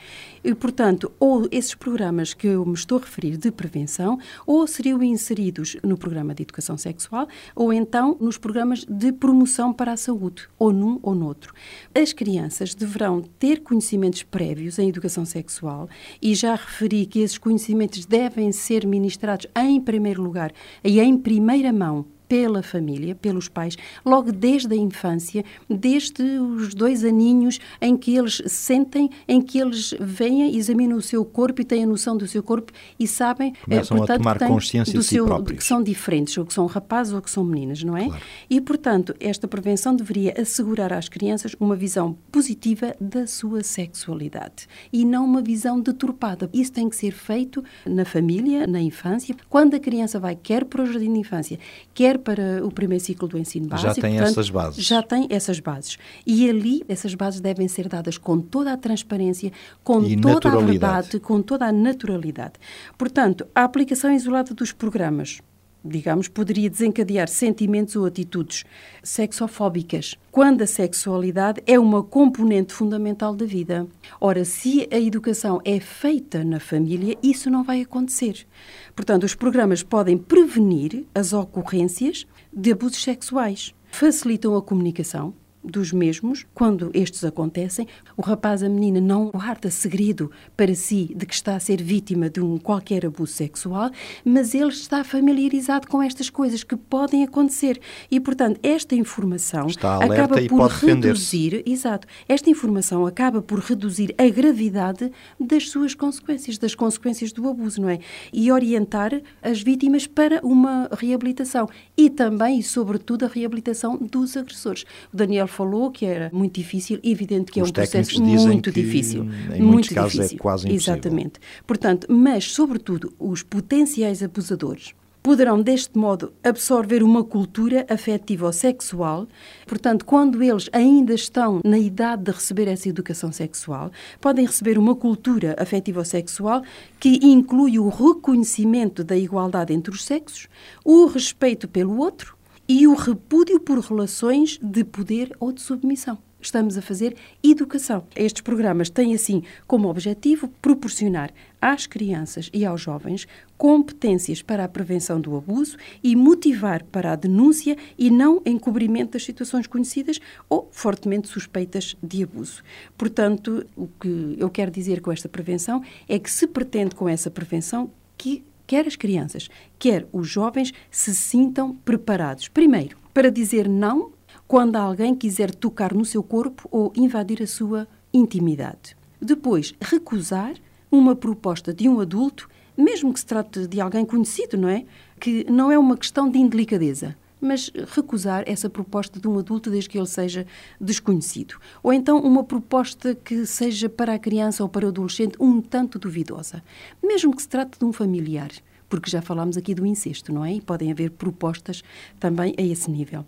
E, 0.45 0.55
portanto, 0.55 1.11
ou 1.19 1.49
esses 1.51 1.75
programas 1.75 2.35
que 2.35 2.47
eu 2.47 2.67
me 2.67 2.75
estou 2.75 2.99
a 2.99 3.01
referir 3.01 3.39
de 3.39 3.51
prevenção, 3.51 4.19
ou 4.47 4.67
seriam 4.67 5.03
inseridos 5.03 5.77
no 5.83 5.97
programa 5.97 6.35
de 6.35 6.43
educação 6.43 6.77
sexual, 6.77 7.27
ou 7.57 7.73
então 7.73 8.17
nos 8.21 8.37
programas 8.37 8.85
de 8.85 9.11
promoção 9.11 9.73
para 9.73 9.93
a 9.93 9.97
saúde, 9.97 10.49
ou 10.59 10.71
num 10.71 10.99
ou 11.03 11.15
noutro. 11.15 11.55
As 11.95 12.13
crianças 12.13 12.75
deverão 12.75 13.23
ter 13.39 13.61
conhecimentos 13.61 14.23
prévios 14.23 14.79
em 14.79 14.89
educação 14.89 15.25
sexual 15.25 15.89
e 16.21 16.35
já 16.35 16.55
referi 16.55 17.07
que 17.07 17.21
esses 17.21 17.39
conhecimentos 17.39 18.05
devem 18.05 18.53
ser 18.53 18.87
ministrados 18.87 19.47
em 19.57 19.81
primeiro 19.81 20.23
lugar 20.23 20.53
e 20.85 21.01
em 21.01 21.17
primeira 21.17 21.73
mão 21.73 22.05
pela 22.29 22.63
família, 22.63 23.15
pelos 23.15 23.49
pais, 23.49 23.77
logo 24.05 24.31
desde 24.31 24.73
a 24.75 24.77
infância, 24.77 25.45
desde 25.69 26.23
os 26.23 26.75
dois 26.75 27.03
aninhos 27.03 27.59
em 27.81 27.97
que 27.97 28.15
eles 28.15 28.43
sentem, 28.47 29.11
em 29.27 29.41
que 29.41 29.59
eles 29.59 29.95
veem, 29.99 30.55
examinam 30.57 30.99
o 30.99 31.03
seu 31.03 31.25
corpo 31.25 31.63
e 31.63 31.65
têm 31.65 31.85
a 31.85 31.87
noção 31.87 32.17
do 32.17 32.27
seu 32.27 32.43
corpo 32.43 32.73
e 32.99 33.07
sabem, 33.07 33.55
Começam 33.65 33.97
portanto, 33.97 34.17
a 34.17 34.19
tomar 34.19 34.39
têm 34.39 34.49
consciência 34.49 34.93
do 34.93 35.01
de 35.01 35.05
si 35.05 35.15
seu, 35.15 35.25
próprios. 35.25 35.59
que 35.59 35.65
são 35.65 35.83
diferentes, 35.83 36.37
ou 36.37 36.45
que 36.45 36.53
são 36.53 36.67
rapazes 36.67 37.13
ou 37.13 37.23
que 37.23 37.31
são 37.31 37.43
meninas, 37.43 37.83
não 37.83 37.97
é? 37.97 38.07
Claro. 38.07 38.23
E, 38.51 38.61
portanto, 38.61 39.15
esta 39.19 39.49
prevenção 39.49 39.97
deveria 39.97 40.35
assegurar 40.39 40.93
às 40.93 41.09
crianças 41.09 41.57
uma 41.59 41.75
visão 41.75 42.17
positiva 42.31 42.95
da 43.01 43.27
sua 43.27 43.63
sexualidade 43.63 44.67
e 44.93 45.05
não 45.05 45.25
uma 45.25 45.41
visão 45.41 45.81
deturpada. 45.81 46.51
Isso 46.53 46.73
tem 46.73 46.89
que 46.89 46.97
ser 46.97 47.13
feito 47.13 47.65
na 47.87 48.05
família, 48.05 48.67
na 48.67 48.81
infância, 48.81 49.35
quando 49.49 49.75
a 49.75 49.81
criança 49.81 50.21
vai 50.21 50.37
quer 50.37 50.65
para 50.65 50.83
o 50.83 50.87
jardim 50.87 51.13
de 51.13 51.21
infância, 51.21 51.59
quer 51.95 52.18
para 52.19 52.65
o 52.65 52.71
primeiro 52.71 53.03
ciclo 53.03 53.29
do 53.29 53.39
ensino 53.39 53.69
Já 53.69 53.89
básico. 53.89 54.01
tem 54.01 54.13
portanto, 54.17 54.31
essas 54.33 54.51
bases. 54.51 54.85
Já 54.85 55.03
tem 55.03 55.27
essas 55.31 55.61
bases. 55.61 55.99
E 56.27 56.49
ali, 56.49 56.83
essas 56.89 57.15
bases 57.15 57.41
devem 57.41 57.69
ser 57.69 57.89
dadas 57.89 58.19
com 58.19 58.41
toda 58.41 58.73
a 58.73 58.77
transparência, 58.77 59.53
com 59.83 60.03
E 60.03 60.21
toda 60.21 60.51
a 60.51 60.57
verdade, 60.59 61.21
com 61.21 61.41
toda 61.41 61.67
a 61.67 61.73
naturalidade. 61.73 62.55
Portanto, 62.97 63.47
a 63.55 63.65
aplicação 63.65 64.13
isolada 64.13 64.55
dos 64.55 64.73
programas, 64.73 65.41
digamos, 65.85 66.29
poderia 66.29 66.69
desencadear 66.69 67.29
sentimentos 67.29 67.97
ou 67.97 68.05
atitudes 68.05 68.65
sexofóbicas, 69.03 70.17
quando 70.31 70.63
a 70.63 70.67
sexualidade 70.67 71.63
é 71.67 71.79
uma 71.79 72.03
componente 72.03 72.73
fundamental 72.73 73.35
da 73.35 73.47
vida. 73.47 73.87
Ora, 74.21 74.45
se 74.45 74.89
a 74.91 74.99
educação 74.99 75.61
é 75.65 75.81
feita 75.81 76.45
na 76.45 76.61
família, 76.61 77.17
isso 77.23 77.51
não 77.51 77.63
vai 77.63 77.83
acontecer. 77.83 78.47
Portanto, 78.95 79.25
os 79.25 79.35
programas 79.35 79.83
podem 79.83 80.19
prevenir 80.19 81.05
as 81.15 81.33
ocorrências 81.33 82.27
de 82.53 82.73
abusos 82.73 83.03
sexuais, 83.03 83.75
facilitam 83.91 84.57
a 84.57 84.63
comunicação, 84.63 85.35
dos 85.69 85.93
mesmos, 85.93 86.47
quando 86.55 86.91
estes 86.95 87.25
acontecem, 87.25 87.87
o 88.17 88.23
rapaz, 88.23 88.63
a 88.63 88.69
menina 88.69 89.01
não 89.01 89.31
guarda 89.31 89.71
segredo 89.71 90.31
para 90.57 90.75
si 90.75 91.15
de 91.15 91.27
que 91.27 91.35
está 91.35 91.55
a 91.55 91.61
ser 91.61 91.83
vítima 91.83 92.29
de 92.29 92.41
um 92.41 92.59
qualquer 92.59 93.07
abuso 93.07 93.33
sexual, 93.33 93.91
mas 94.25 94.55
ele 94.55 94.69
está 94.69 95.05
familiarizado 95.05 95.87
com 95.87 96.03
estas 96.03 96.29
coisas 96.31 96.65
que 96.65 96.77
podem 96.77 97.25
acontecer 97.25 97.81
e, 98.11 98.19
portanto, 98.19 98.59
esta 98.63 98.95
informação 98.95 99.67
acaba 100.03 100.41
por 100.49 100.71
reduzir, 100.71 101.63
exato, 101.67 102.07
esta 102.29 102.51
informação 102.51 103.07
acaba 103.07 103.41
por 103.41 103.61
reduzir 103.61 104.15
a 104.19 104.29
gravidade 104.29 105.11
das 105.39 105.71
suas 105.71 105.95
consequências, 105.95 106.59
das 106.59 106.75
consequências 106.75 107.33
do 107.33 107.49
abuso, 107.49 107.81
não 107.83 107.89
é? 107.89 107.99
E 108.33 108.51
orientar 108.51 109.21
as 109.43 109.63
vítimas 109.63 110.07
para 110.07 110.41
uma 110.43 110.89
reabilitação 110.93 111.69
e 111.97 112.09
também 112.11 112.59
e 112.59 112.63
sobretudo 112.63 113.25
a 113.25 113.29
reabilitação 113.29 113.97
dos 113.97 114.37
agressores. 114.37 114.85
O 115.13 115.17
Daniel 115.17 115.47
falou 115.59 115.91
que 115.91 116.07
era 116.07 116.31
muito 116.33 116.55
difícil, 116.55 117.01
evidente 117.03 117.51
que 117.51 117.61
Os 117.61 117.69
é 117.69 117.71
um 117.71 117.73
processo 117.73 118.23
muito 118.23 118.71
difícil, 118.71 119.27
em 119.53 119.61
muito 119.61 119.93
casos, 119.93 120.15
é 120.15 120.23
difícil. 120.23 120.39
quase 120.39 120.69
impossível. 120.69 120.95
Exatamente. 120.95 121.41
Portanto, 121.67 122.07
mas 122.09 122.45
sobretudo 122.53 123.13
os 123.19 123.43
potenciais 123.43 124.23
abusadores 124.23 124.95
poderão 125.21 125.61
deste 125.61 125.99
modo 125.99 126.33
absorver 126.43 127.03
uma 127.03 127.23
cultura 127.25 127.85
afetiva 127.91 128.47
ou 128.47 128.53
sexual. 128.53 129.27
Portanto, 129.67 130.05
quando 130.05 130.43
eles 130.43 130.71
ainda 130.73 131.13
estão 131.13 131.61
na 131.65 131.79
idade 131.79 132.23
de 132.23 132.31
receber 132.31 132.69
essa 132.69 132.89
educação 132.89 133.31
sexual, 133.33 133.91
podem 134.21 134.47
receber 134.47 134.79
uma 134.79 134.95
cultura 134.95 135.57
afetiva 135.59 135.99
ou 135.99 136.05
sexual 136.05 136.63
que 137.01 137.19
inclui 137.23 137.79
o 137.79 137.89
reconhecimento 137.89 139.03
da 139.05 139.17
igualdade 139.17 139.75
entre 139.75 139.93
os 139.93 140.05
sexos, 140.05 140.49
o 140.85 141.07
respeito 141.07 141.69
pelo 141.69 141.99
outro 141.99 142.38
e 142.69 142.87
o 142.87 142.95
repúdio 142.95 143.59
por 143.59 143.79
relações 143.79 144.59
de 144.63 144.85
poder 144.85 145.35
ou 145.41 145.51
de 145.51 145.63
submissão. 145.63 146.19
Estamos 146.41 146.79
a 146.79 146.83
fazer 146.83 147.17
educação. 147.43 148.07
Estes 148.15 148.43
programas 148.43 148.89
têm, 148.89 149.13
assim, 149.13 149.43
como 149.67 149.89
objetivo 149.89 150.47
proporcionar 150.63 151.33
às 151.61 151.85
crianças 151.85 152.49
e 152.53 152.65
aos 152.65 152.81
jovens 152.81 153.27
competências 153.57 154.41
para 154.41 154.63
a 154.63 154.69
prevenção 154.69 155.21
do 155.21 155.37
abuso 155.37 155.77
e 156.01 156.15
motivar 156.15 156.85
para 156.85 157.13
a 157.13 157.17
denúncia 157.17 157.77
e 157.99 158.09
não 158.09 158.41
encobrimento 158.47 159.13
das 159.13 159.25
situações 159.25 159.67
conhecidas 159.67 160.21
ou 160.49 160.69
fortemente 160.71 161.27
suspeitas 161.27 161.97
de 162.01 162.23
abuso. 162.23 162.63
Portanto, 162.97 163.67
o 163.75 163.89
que 164.01 164.37
eu 164.39 164.49
quero 164.49 164.71
dizer 164.71 165.01
com 165.01 165.11
esta 165.11 165.29
prevenção 165.29 165.83
é 166.09 166.21
que 166.21 166.31
se 166.31 166.47
pretende 166.47 166.95
com 166.95 167.09
essa 167.09 167.31
prevenção 167.31 167.91
que 168.17 168.45
quer 168.69 168.87
as 168.87 168.95
crianças, 168.95 169.49
quer 169.79 170.07
os 170.13 170.29
jovens 170.29 170.73
se 170.91 171.15
sintam 171.15 171.75
preparados. 171.75 172.47
Primeiro, 172.49 172.99
para 173.15 173.31
dizer 173.31 173.67
não 173.67 174.13
quando 174.47 174.77
alguém 174.77 175.15
quiser 175.15 175.53
tocar 175.55 175.95
no 175.95 176.05
seu 176.05 176.23
corpo 176.23 176.69
ou 176.71 176.93
invadir 176.95 177.43
a 177.43 177.47
sua 177.47 177.89
intimidade. 178.13 178.95
Depois, 179.21 179.75
recusar 179.81 180.55
uma 180.93 181.17
proposta 181.17 181.73
de 181.73 181.89
um 181.89 181.99
adulto, 181.99 182.49
mesmo 182.77 183.13
que 183.13 183.21
se 183.21 183.27
trate 183.27 183.67
de 183.67 183.81
alguém 183.81 184.05
conhecido, 184.05 184.57
não 184.57 184.69
é? 184.69 184.85
Que 185.19 185.45
não 185.51 185.73
é 185.73 185.79
uma 185.79 185.97
questão 185.97 186.31
de 186.31 186.39
indelicadeza, 186.39 187.17
mas 187.41 187.71
recusar 187.95 188.45
essa 188.47 188.69
proposta 188.69 189.19
de 189.19 189.29
um 189.29 189.39
adulto 189.39 189.71
desde 189.71 189.91
que 189.91 189.99
ele 189.99 190.07
seja 190.07 190.47
desconhecido. 190.81 191.57
Ou 191.83 191.93
então 191.93 192.21
uma 192.21 192.45
proposta 192.45 193.15
que 193.15 193.47
seja 193.47 193.89
para 193.89 194.15
a 194.15 194.19
criança 194.19 194.63
ou 194.63 194.69
para 194.69 194.87
o 194.87 194.89
adolescente 194.89 195.37
um 195.41 195.61
tanto 195.61 195.99
duvidosa, 195.99 196.63
mesmo 197.03 197.35
que 197.35 197.43
se 197.43 197.49
trate 197.49 197.79
de 197.79 197.85
um 197.85 197.93
familiar, 197.93 198.51
porque 198.89 199.11
já 199.11 199.21
falámos 199.21 199.57
aqui 199.57 199.75
do 199.75 199.87
incesto, 199.87 200.33
não 200.33 200.45
é? 200.45 200.55
E 200.55 200.61
podem 200.61 200.91
haver 200.91 201.11
propostas 201.11 201.83
também 202.19 202.55
a 202.59 202.63
esse 202.63 202.91
nível. 202.91 203.25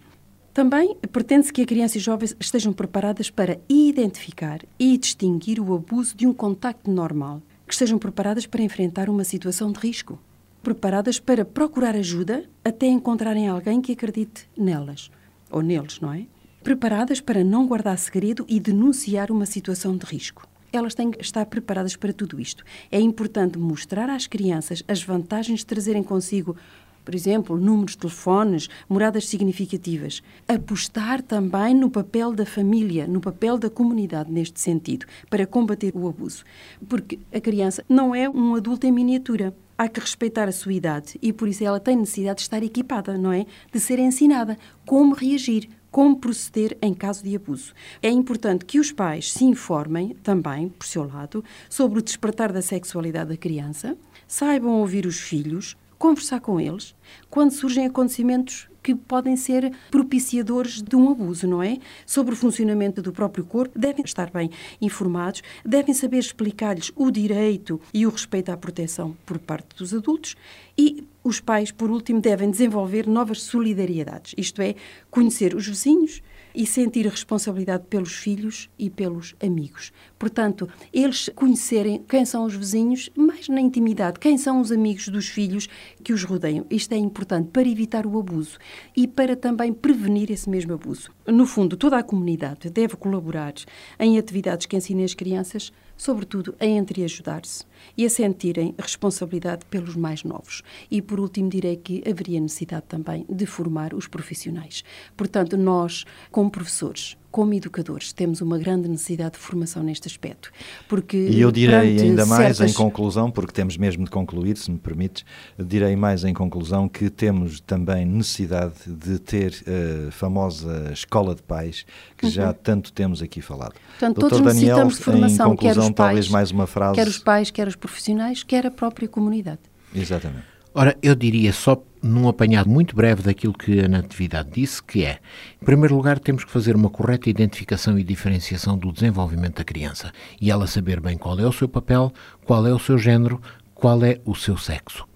Também 0.52 0.96
pretende-se 1.12 1.52
que 1.52 1.62
a 1.62 1.66
criança 1.66 1.96
e 1.96 2.00
jovens 2.00 2.34
estejam 2.40 2.72
preparadas 2.72 3.30
para 3.30 3.60
identificar 3.68 4.60
e 4.78 4.98
distinguir 4.98 5.60
o 5.60 5.74
abuso 5.74 6.16
de 6.16 6.26
um 6.26 6.32
contacto 6.32 6.90
normal, 6.90 7.40
que 7.66 7.72
estejam 7.72 7.98
preparadas 7.98 8.46
para 8.46 8.62
enfrentar 8.62 9.08
uma 9.08 9.22
situação 9.22 9.70
de 9.70 9.78
risco, 9.78 10.18
preparadas 10.62 11.18
para 11.18 11.44
procurar 11.44 11.94
ajuda 11.96 12.44
até 12.64 12.86
encontrarem 12.86 13.48
alguém 13.48 13.80
que 13.80 13.92
acredite 13.92 14.48
nelas 14.56 15.10
ou 15.50 15.62
neles, 15.62 16.00
não 16.00 16.12
é? 16.12 16.26
Preparadas 16.62 17.20
para 17.20 17.42
não 17.42 17.66
guardar 17.66 17.98
segredo 17.98 18.44
e 18.48 18.60
denunciar 18.60 19.30
uma 19.30 19.46
situação 19.46 19.96
de 19.96 20.04
risco. 20.04 20.46
Elas 20.72 20.94
têm 20.94 21.10
que 21.10 21.20
estar 21.20 21.44
preparadas 21.46 21.96
para 21.96 22.12
tudo 22.12 22.40
isto. 22.40 22.62
É 22.92 23.00
importante 23.00 23.58
mostrar 23.58 24.08
às 24.08 24.26
crianças 24.26 24.84
as 24.86 25.02
vantagens 25.02 25.60
de 25.60 25.66
trazerem 25.66 26.02
consigo 26.02 26.56
por 27.04 27.14
exemplo, 27.14 27.58
números 27.58 27.92
de 27.92 27.98
telefones, 27.98 28.68
moradas 28.88 29.26
significativas. 29.26 30.22
Apostar 30.46 31.22
também 31.22 31.74
no 31.74 31.90
papel 31.90 32.32
da 32.32 32.46
família, 32.46 33.06
no 33.06 33.20
papel 33.20 33.58
da 33.58 33.70
comunidade 33.70 34.30
neste 34.30 34.60
sentido, 34.60 35.06
para 35.28 35.46
combater 35.46 35.92
o 35.96 36.08
abuso. 36.08 36.44
Porque 36.88 37.18
a 37.32 37.40
criança 37.40 37.84
não 37.88 38.14
é 38.14 38.28
um 38.28 38.54
adulto 38.54 38.86
em 38.86 38.92
miniatura. 38.92 39.54
Há 39.82 39.88
que 39.88 39.98
respeitar 39.98 40.46
a 40.46 40.52
sua 40.52 40.74
idade 40.74 41.18
e 41.22 41.32
por 41.32 41.48
isso 41.48 41.64
ela 41.64 41.80
tem 41.80 41.96
necessidade 41.96 42.36
de 42.36 42.42
estar 42.42 42.62
equipada, 42.62 43.16
não 43.16 43.32
é? 43.32 43.46
De 43.72 43.80
ser 43.80 43.98
ensinada 43.98 44.58
como 44.84 45.14
reagir, 45.14 45.70
como 45.90 46.18
proceder 46.18 46.76
em 46.82 46.92
caso 46.92 47.24
de 47.24 47.34
abuso. 47.34 47.72
É 48.02 48.10
importante 48.10 48.66
que 48.66 48.78
os 48.78 48.92
pais 48.92 49.32
se 49.32 49.42
informem 49.42 50.14
também, 50.22 50.68
por 50.68 50.84
seu 50.84 51.04
lado, 51.04 51.42
sobre 51.70 51.98
o 51.98 52.02
despertar 52.02 52.52
da 52.52 52.60
sexualidade 52.60 53.30
da 53.30 53.38
criança, 53.38 53.96
saibam 54.28 54.80
ouvir 54.80 55.06
os 55.06 55.18
filhos, 55.18 55.78
conversar 55.98 56.40
com 56.40 56.60
eles 56.60 56.94
quando 57.30 57.52
surgem 57.52 57.86
acontecimentos 57.86 58.68
que 58.82 58.94
podem 58.94 59.36
ser 59.36 59.72
propiciadores 59.90 60.82
de 60.82 60.96
um 60.96 61.10
abuso, 61.10 61.46
não 61.46 61.62
é? 61.62 61.78
Sobre 62.06 62.34
o 62.34 62.36
funcionamento 62.36 63.02
do 63.02 63.12
próprio 63.12 63.44
corpo, 63.44 63.78
devem 63.78 64.04
estar 64.04 64.30
bem 64.30 64.50
informados, 64.80 65.42
devem 65.64 65.94
saber 65.94 66.18
explicar-lhes 66.18 66.92
o 66.96 67.10
direito 67.10 67.80
e 67.92 68.06
o 68.06 68.10
respeito 68.10 68.50
à 68.50 68.56
proteção 68.56 69.16
por 69.24 69.38
parte 69.38 69.76
dos 69.76 69.94
adultos 69.94 70.36
e 70.76 71.04
os 71.22 71.40
pais, 71.40 71.70
por 71.70 71.90
último, 71.90 72.20
devem 72.20 72.50
desenvolver 72.50 73.06
novas 73.06 73.42
solidariedades, 73.42 74.34
isto 74.38 74.62
é, 74.62 74.74
conhecer 75.10 75.54
os 75.54 75.66
vizinhos, 75.66 76.22
e 76.54 76.66
sentir 76.66 77.06
responsabilidade 77.06 77.84
pelos 77.88 78.12
filhos 78.12 78.68
e 78.78 78.90
pelos 78.90 79.34
amigos. 79.42 79.92
Portanto, 80.18 80.68
eles 80.92 81.30
conhecerem 81.34 82.02
quem 82.08 82.24
são 82.24 82.44
os 82.44 82.54
vizinhos, 82.54 83.10
mais 83.16 83.48
na 83.48 83.60
intimidade, 83.60 84.18
quem 84.18 84.36
são 84.36 84.60
os 84.60 84.70
amigos 84.70 85.08
dos 85.08 85.28
filhos 85.28 85.68
que 86.02 86.12
os 86.12 86.24
rodeiam. 86.24 86.66
Isto 86.70 86.92
é 86.92 86.98
importante 86.98 87.50
para 87.50 87.68
evitar 87.68 88.06
o 88.06 88.18
abuso 88.18 88.58
e 88.96 89.06
para 89.06 89.36
também 89.36 89.72
prevenir 89.72 90.30
esse 90.30 90.48
mesmo 90.48 90.74
abuso. 90.74 91.10
No 91.26 91.46
fundo, 91.46 91.76
toda 91.76 91.98
a 91.98 92.02
comunidade 92.02 92.70
deve 92.70 92.96
colaborar 92.96 93.54
em 93.98 94.18
atividades 94.18 94.66
que 94.66 94.76
ensinem 94.76 95.04
as 95.04 95.14
crianças 95.14 95.72
sobretudo 96.00 96.54
a 96.58 96.64
entreajudar-se 96.64 97.62
e 97.94 98.06
a 98.06 98.08
sentirem 98.08 98.74
responsabilidade 98.78 99.66
pelos 99.66 99.94
mais 99.94 100.24
novos. 100.24 100.62
E, 100.90 101.02
por 101.02 101.20
último, 101.20 101.50
direi 101.50 101.76
que 101.76 102.02
haveria 102.08 102.40
necessidade 102.40 102.86
também 102.88 103.26
de 103.28 103.44
formar 103.44 103.92
os 103.92 104.08
profissionais. 104.08 104.82
Portanto, 105.14 105.58
nós, 105.58 106.06
como 106.30 106.50
professores, 106.50 107.18
como 107.30 107.54
educadores, 107.54 108.12
temos 108.12 108.40
uma 108.40 108.58
grande 108.58 108.88
necessidade 108.88 109.32
de 109.32 109.38
formação 109.38 109.82
neste 109.82 110.08
aspecto. 110.08 110.50
Porque, 110.88 111.16
e 111.16 111.40
eu 111.40 111.52
direi 111.52 112.00
ainda 112.00 112.26
mais 112.26 112.56
certas... 112.56 112.72
em 112.72 112.74
conclusão, 112.74 113.30
porque 113.30 113.52
temos 113.52 113.76
mesmo 113.76 114.04
de 114.04 114.10
concluir, 114.10 114.56
se 114.56 114.70
me 114.70 114.78
permites, 114.78 115.24
direi 115.58 115.94
mais 115.94 116.24
em 116.24 116.34
conclusão 116.34 116.88
que 116.88 117.08
temos 117.08 117.60
também 117.60 118.04
necessidade 118.04 118.74
de 118.86 119.18
ter 119.18 119.54
a 119.66 120.08
uh, 120.08 120.10
famosa 120.10 120.90
escola 120.92 121.34
de 121.34 121.42
pais 121.42 121.84
que 122.16 122.26
uhum. 122.26 122.32
já 122.32 122.52
tanto 122.52 122.92
temos 122.92 123.22
aqui 123.22 123.40
falado. 123.40 123.74
Portanto, 123.90 124.16
Dr. 124.16 124.20
todos 124.20 124.38
Daniel, 124.40 124.54
necessitamos 124.54 124.96
de 124.96 125.02
formação, 125.02 125.46
em 125.46 125.50
conclusão, 125.50 125.56
quer 125.56 125.78
os 125.78 125.86
pais, 125.86 125.94
talvez 125.94 126.28
mais 126.28 126.50
uma 126.50 126.66
frase. 126.66 126.94
Quer 126.94 127.08
os 127.08 127.18
pais, 127.18 127.50
quer 127.50 127.68
os 127.68 127.76
profissionais, 127.76 128.42
quer 128.42 128.66
a 128.66 128.70
própria 128.70 129.08
comunidade. 129.08 129.60
Exatamente. 129.94 130.44
Ora, 130.74 130.96
eu 131.02 131.14
diria 131.14 131.52
só 131.52 131.82
num 132.02 132.28
apanhado 132.28 132.68
muito 132.68 132.96
breve 132.96 133.22
daquilo 133.22 133.52
que 133.52 133.80
a 133.80 133.88
Natividade 133.88 134.50
disse, 134.52 134.82
que 134.82 135.04
é, 135.04 135.18
em 135.60 135.64
primeiro 135.64 135.94
lugar, 135.94 136.18
temos 136.18 136.44
que 136.44 136.50
fazer 136.50 136.74
uma 136.74 136.90
correta 136.90 137.28
identificação 137.28 137.98
e 137.98 138.04
diferenciação 138.04 138.76
do 138.78 138.92
desenvolvimento 138.92 139.56
da 139.56 139.64
criança 139.64 140.12
e 140.40 140.50
ela 140.50 140.66
saber 140.66 141.00
bem 141.00 141.18
qual 141.18 141.38
é 141.38 141.46
o 141.46 141.52
seu 141.52 141.68
papel, 141.68 142.12
qual 142.44 142.66
é 142.66 142.72
o 142.72 142.78
seu 142.78 142.98
género, 142.98 143.40
qual 143.74 144.02
é 144.04 144.20
o 144.24 144.34
seu 144.34 144.56
sexo. 144.56 145.09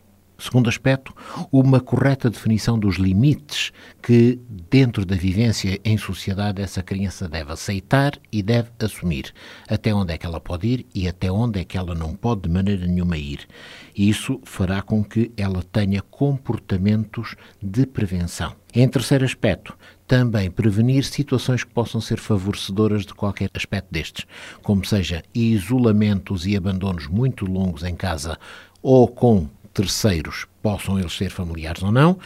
Segundo 0.45 0.69
aspecto, 0.69 1.15
uma 1.51 1.81
correta 1.81 2.29
definição 2.29 2.79
dos 2.79 2.97
limites 2.97 3.73
que, 4.03 4.39
dentro 4.71 5.03
da 5.07 5.17
vivência 5.17 5.81
em 5.83 5.97
sociedade, 5.97 6.61
essa 6.61 6.83
criança 6.83 7.27
deve 7.27 7.51
aceitar 7.51 8.13
e 8.31 8.43
deve 8.43 8.69
assumir. 8.79 9.33
Até 9.67 9.95
onde 9.95 10.13
é 10.13 10.19
que 10.19 10.27
ela 10.27 10.39
pode 10.39 10.67
ir 10.67 10.87
e 10.95 11.09
até 11.09 11.33
onde 11.33 11.61
é 11.61 11.65
que 11.65 11.79
ela 11.79 11.95
não 11.95 12.15
pode 12.15 12.43
de 12.43 12.51
maneira 12.51 12.87
nenhuma 12.87 13.17
ir. 13.17 13.49
Isso 13.97 14.39
fará 14.45 14.83
com 14.83 15.03
que 15.03 15.33
ela 15.35 15.63
tenha 15.63 16.03
comportamentos 16.03 17.37
de 17.63 17.87
prevenção. 17.87 18.55
Em 18.75 18.87
terceiro 18.87 19.25
aspecto, 19.25 19.75
também 20.07 20.51
prevenir 20.51 21.05
situações 21.05 21.65
que 21.65 21.73
possam 21.73 22.03
ser 22.03 22.21
favorecedoras 22.21 23.07
de 23.07 23.15
qualquer 23.15 23.49
aspecto 23.55 23.91
destes, 23.91 24.27
como 24.63 24.85
seja 24.85 25.23
isolamentos 25.35 26.47
e 26.47 26.55
abandonos 26.55 27.07
muito 27.07 27.47
longos 27.47 27.83
em 27.83 27.97
casa 27.97 28.39
ou 28.83 29.09
com 29.09 29.49
terceiros, 29.75 30.47
possam 30.63 30.99
eles 30.99 31.13
ser 31.13 31.31
familiares 31.31 31.83
ou 31.83 31.93
não, 31.93 32.19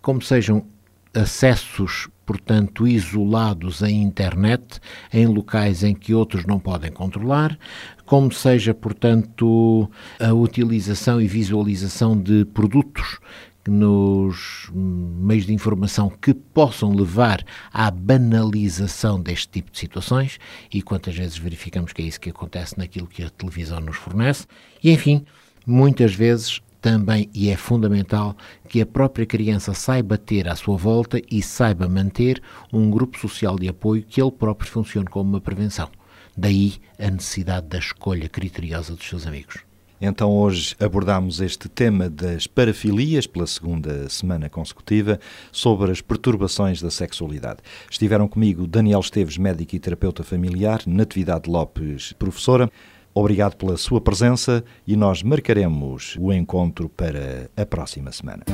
como 0.00 0.22
sejam 0.22 0.64
acessos, 1.12 2.08
portanto, 2.24 2.86
isolados 2.86 3.82
à 3.82 3.90
internet, 3.90 4.80
em 5.12 5.26
locais 5.26 5.84
em 5.84 5.94
que 5.94 6.14
outros 6.14 6.44
não 6.46 6.58
podem 6.58 6.90
controlar, 6.90 7.58
como 8.06 8.32
seja, 8.32 8.72
portanto, 8.72 9.90
a 10.18 10.32
utilização 10.32 11.20
e 11.20 11.26
visualização 11.26 12.18
de 12.18 12.44
produtos 12.46 13.18
nos 13.66 14.70
meios 14.74 15.46
de 15.46 15.54
informação 15.54 16.10
que 16.10 16.34
possam 16.34 16.92
levar 16.92 17.42
à 17.72 17.90
banalização 17.90 19.20
deste 19.20 19.48
tipo 19.48 19.70
de 19.70 19.78
situações 19.78 20.38
e 20.72 20.82
quantas 20.82 21.16
vezes 21.16 21.38
verificamos 21.38 21.92
que 21.92 22.02
é 22.02 22.04
isso 22.04 22.20
que 22.20 22.30
acontece 22.30 22.76
naquilo 22.76 23.06
que 23.06 23.22
a 23.22 23.30
televisão 23.30 23.80
nos 23.80 23.96
fornece. 23.96 24.46
E 24.82 24.90
enfim, 24.90 25.24
muitas 25.66 26.14
vezes 26.14 26.60
também 26.84 27.30
e 27.32 27.48
é 27.48 27.56
fundamental 27.56 28.36
que 28.68 28.78
a 28.78 28.84
própria 28.84 29.24
criança 29.24 29.72
saiba 29.72 30.18
ter 30.18 30.46
à 30.46 30.54
sua 30.54 30.76
volta 30.76 31.18
e 31.30 31.40
saiba 31.40 31.88
manter 31.88 32.42
um 32.70 32.90
grupo 32.90 33.18
social 33.18 33.58
de 33.58 33.66
apoio 33.66 34.02
que 34.02 34.20
ele 34.20 34.30
próprio 34.30 34.70
funcione 34.70 35.06
como 35.06 35.30
uma 35.30 35.40
prevenção. 35.40 35.88
Daí 36.36 36.74
a 36.98 37.10
necessidade 37.10 37.68
da 37.68 37.78
escolha 37.78 38.28
criteriosa 38.28 38.94
dos 38.94 39.08
seus 39.08 39.26
amigos. 39.26 39.62
Então 39.98 40.30
hoje 40.30 40.76
abordamos 40.78 41.40
este 41.40 41.70
tema 41.70 42.10
das 42.10 42.46
parafilias 42.46 43.26
pela 43.26 43.46
segunda 43.46 44.06
semana 44.10 44.50
consecutiva 44.50 45.18
sobre 45.50 45.90
as 45.90 46.02
perturbações 46.02 46.82
da 46.82 46.90
sexualidade. 46.90 47.60
Estiveram 47.90 48.28
comigo 48.28 48.66
Daniel 48.66 49.00
Esteves, 49.00 49.38
médico 49.38 49.74
e 49.74 49.78
terapeuta 49.78 50.22
familiar, 50.22 50.82
Natividade 50.86 51.48
Lopes, 51.48 52.12
professora. 52.12 52.70
Obrigado 53.14 53.56
pela 53.56 53.76
sua 53.76 54.00
presença 54.00 54.64
e 54.84 54.96
nós 54.96 55.22
marcaremos 55.22 56.16
o 56.18 56.32
encontro 56.32 56.88
para 56.88 57.48
a 57.56 57.64
próxima 57.64 58.10
semana. 58.10 58.44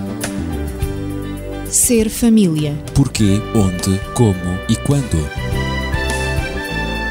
Ser 1.66 2.10
família. 2.10 2.74
Porquê, 2.94 3.40
onde, 3.54 3.98
como 4.14 4.58
e 4.68 4.76
quando. 4.84 5.16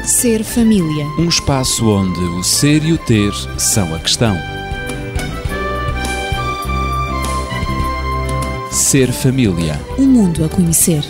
Ser 0.04 0.44
família. 0.44 1.06
Um 1.18 1.28
espaço 1.28 1.88
onde 1.88 2.20
o 2.20 2.42
ser 2.44 2.84
e 2.84 2.92
o 2.92 2.98
ter 2.98 3.32
são 3.58 3.94
a 3.94 3.98
questão. 3.98 4.36
Ser 8.70 9.10
família. 9.12 9.80
Um 9.98 10.06
mundo 10.06 10.44
a 10.44 10.48
conhecer. 10.48 11.02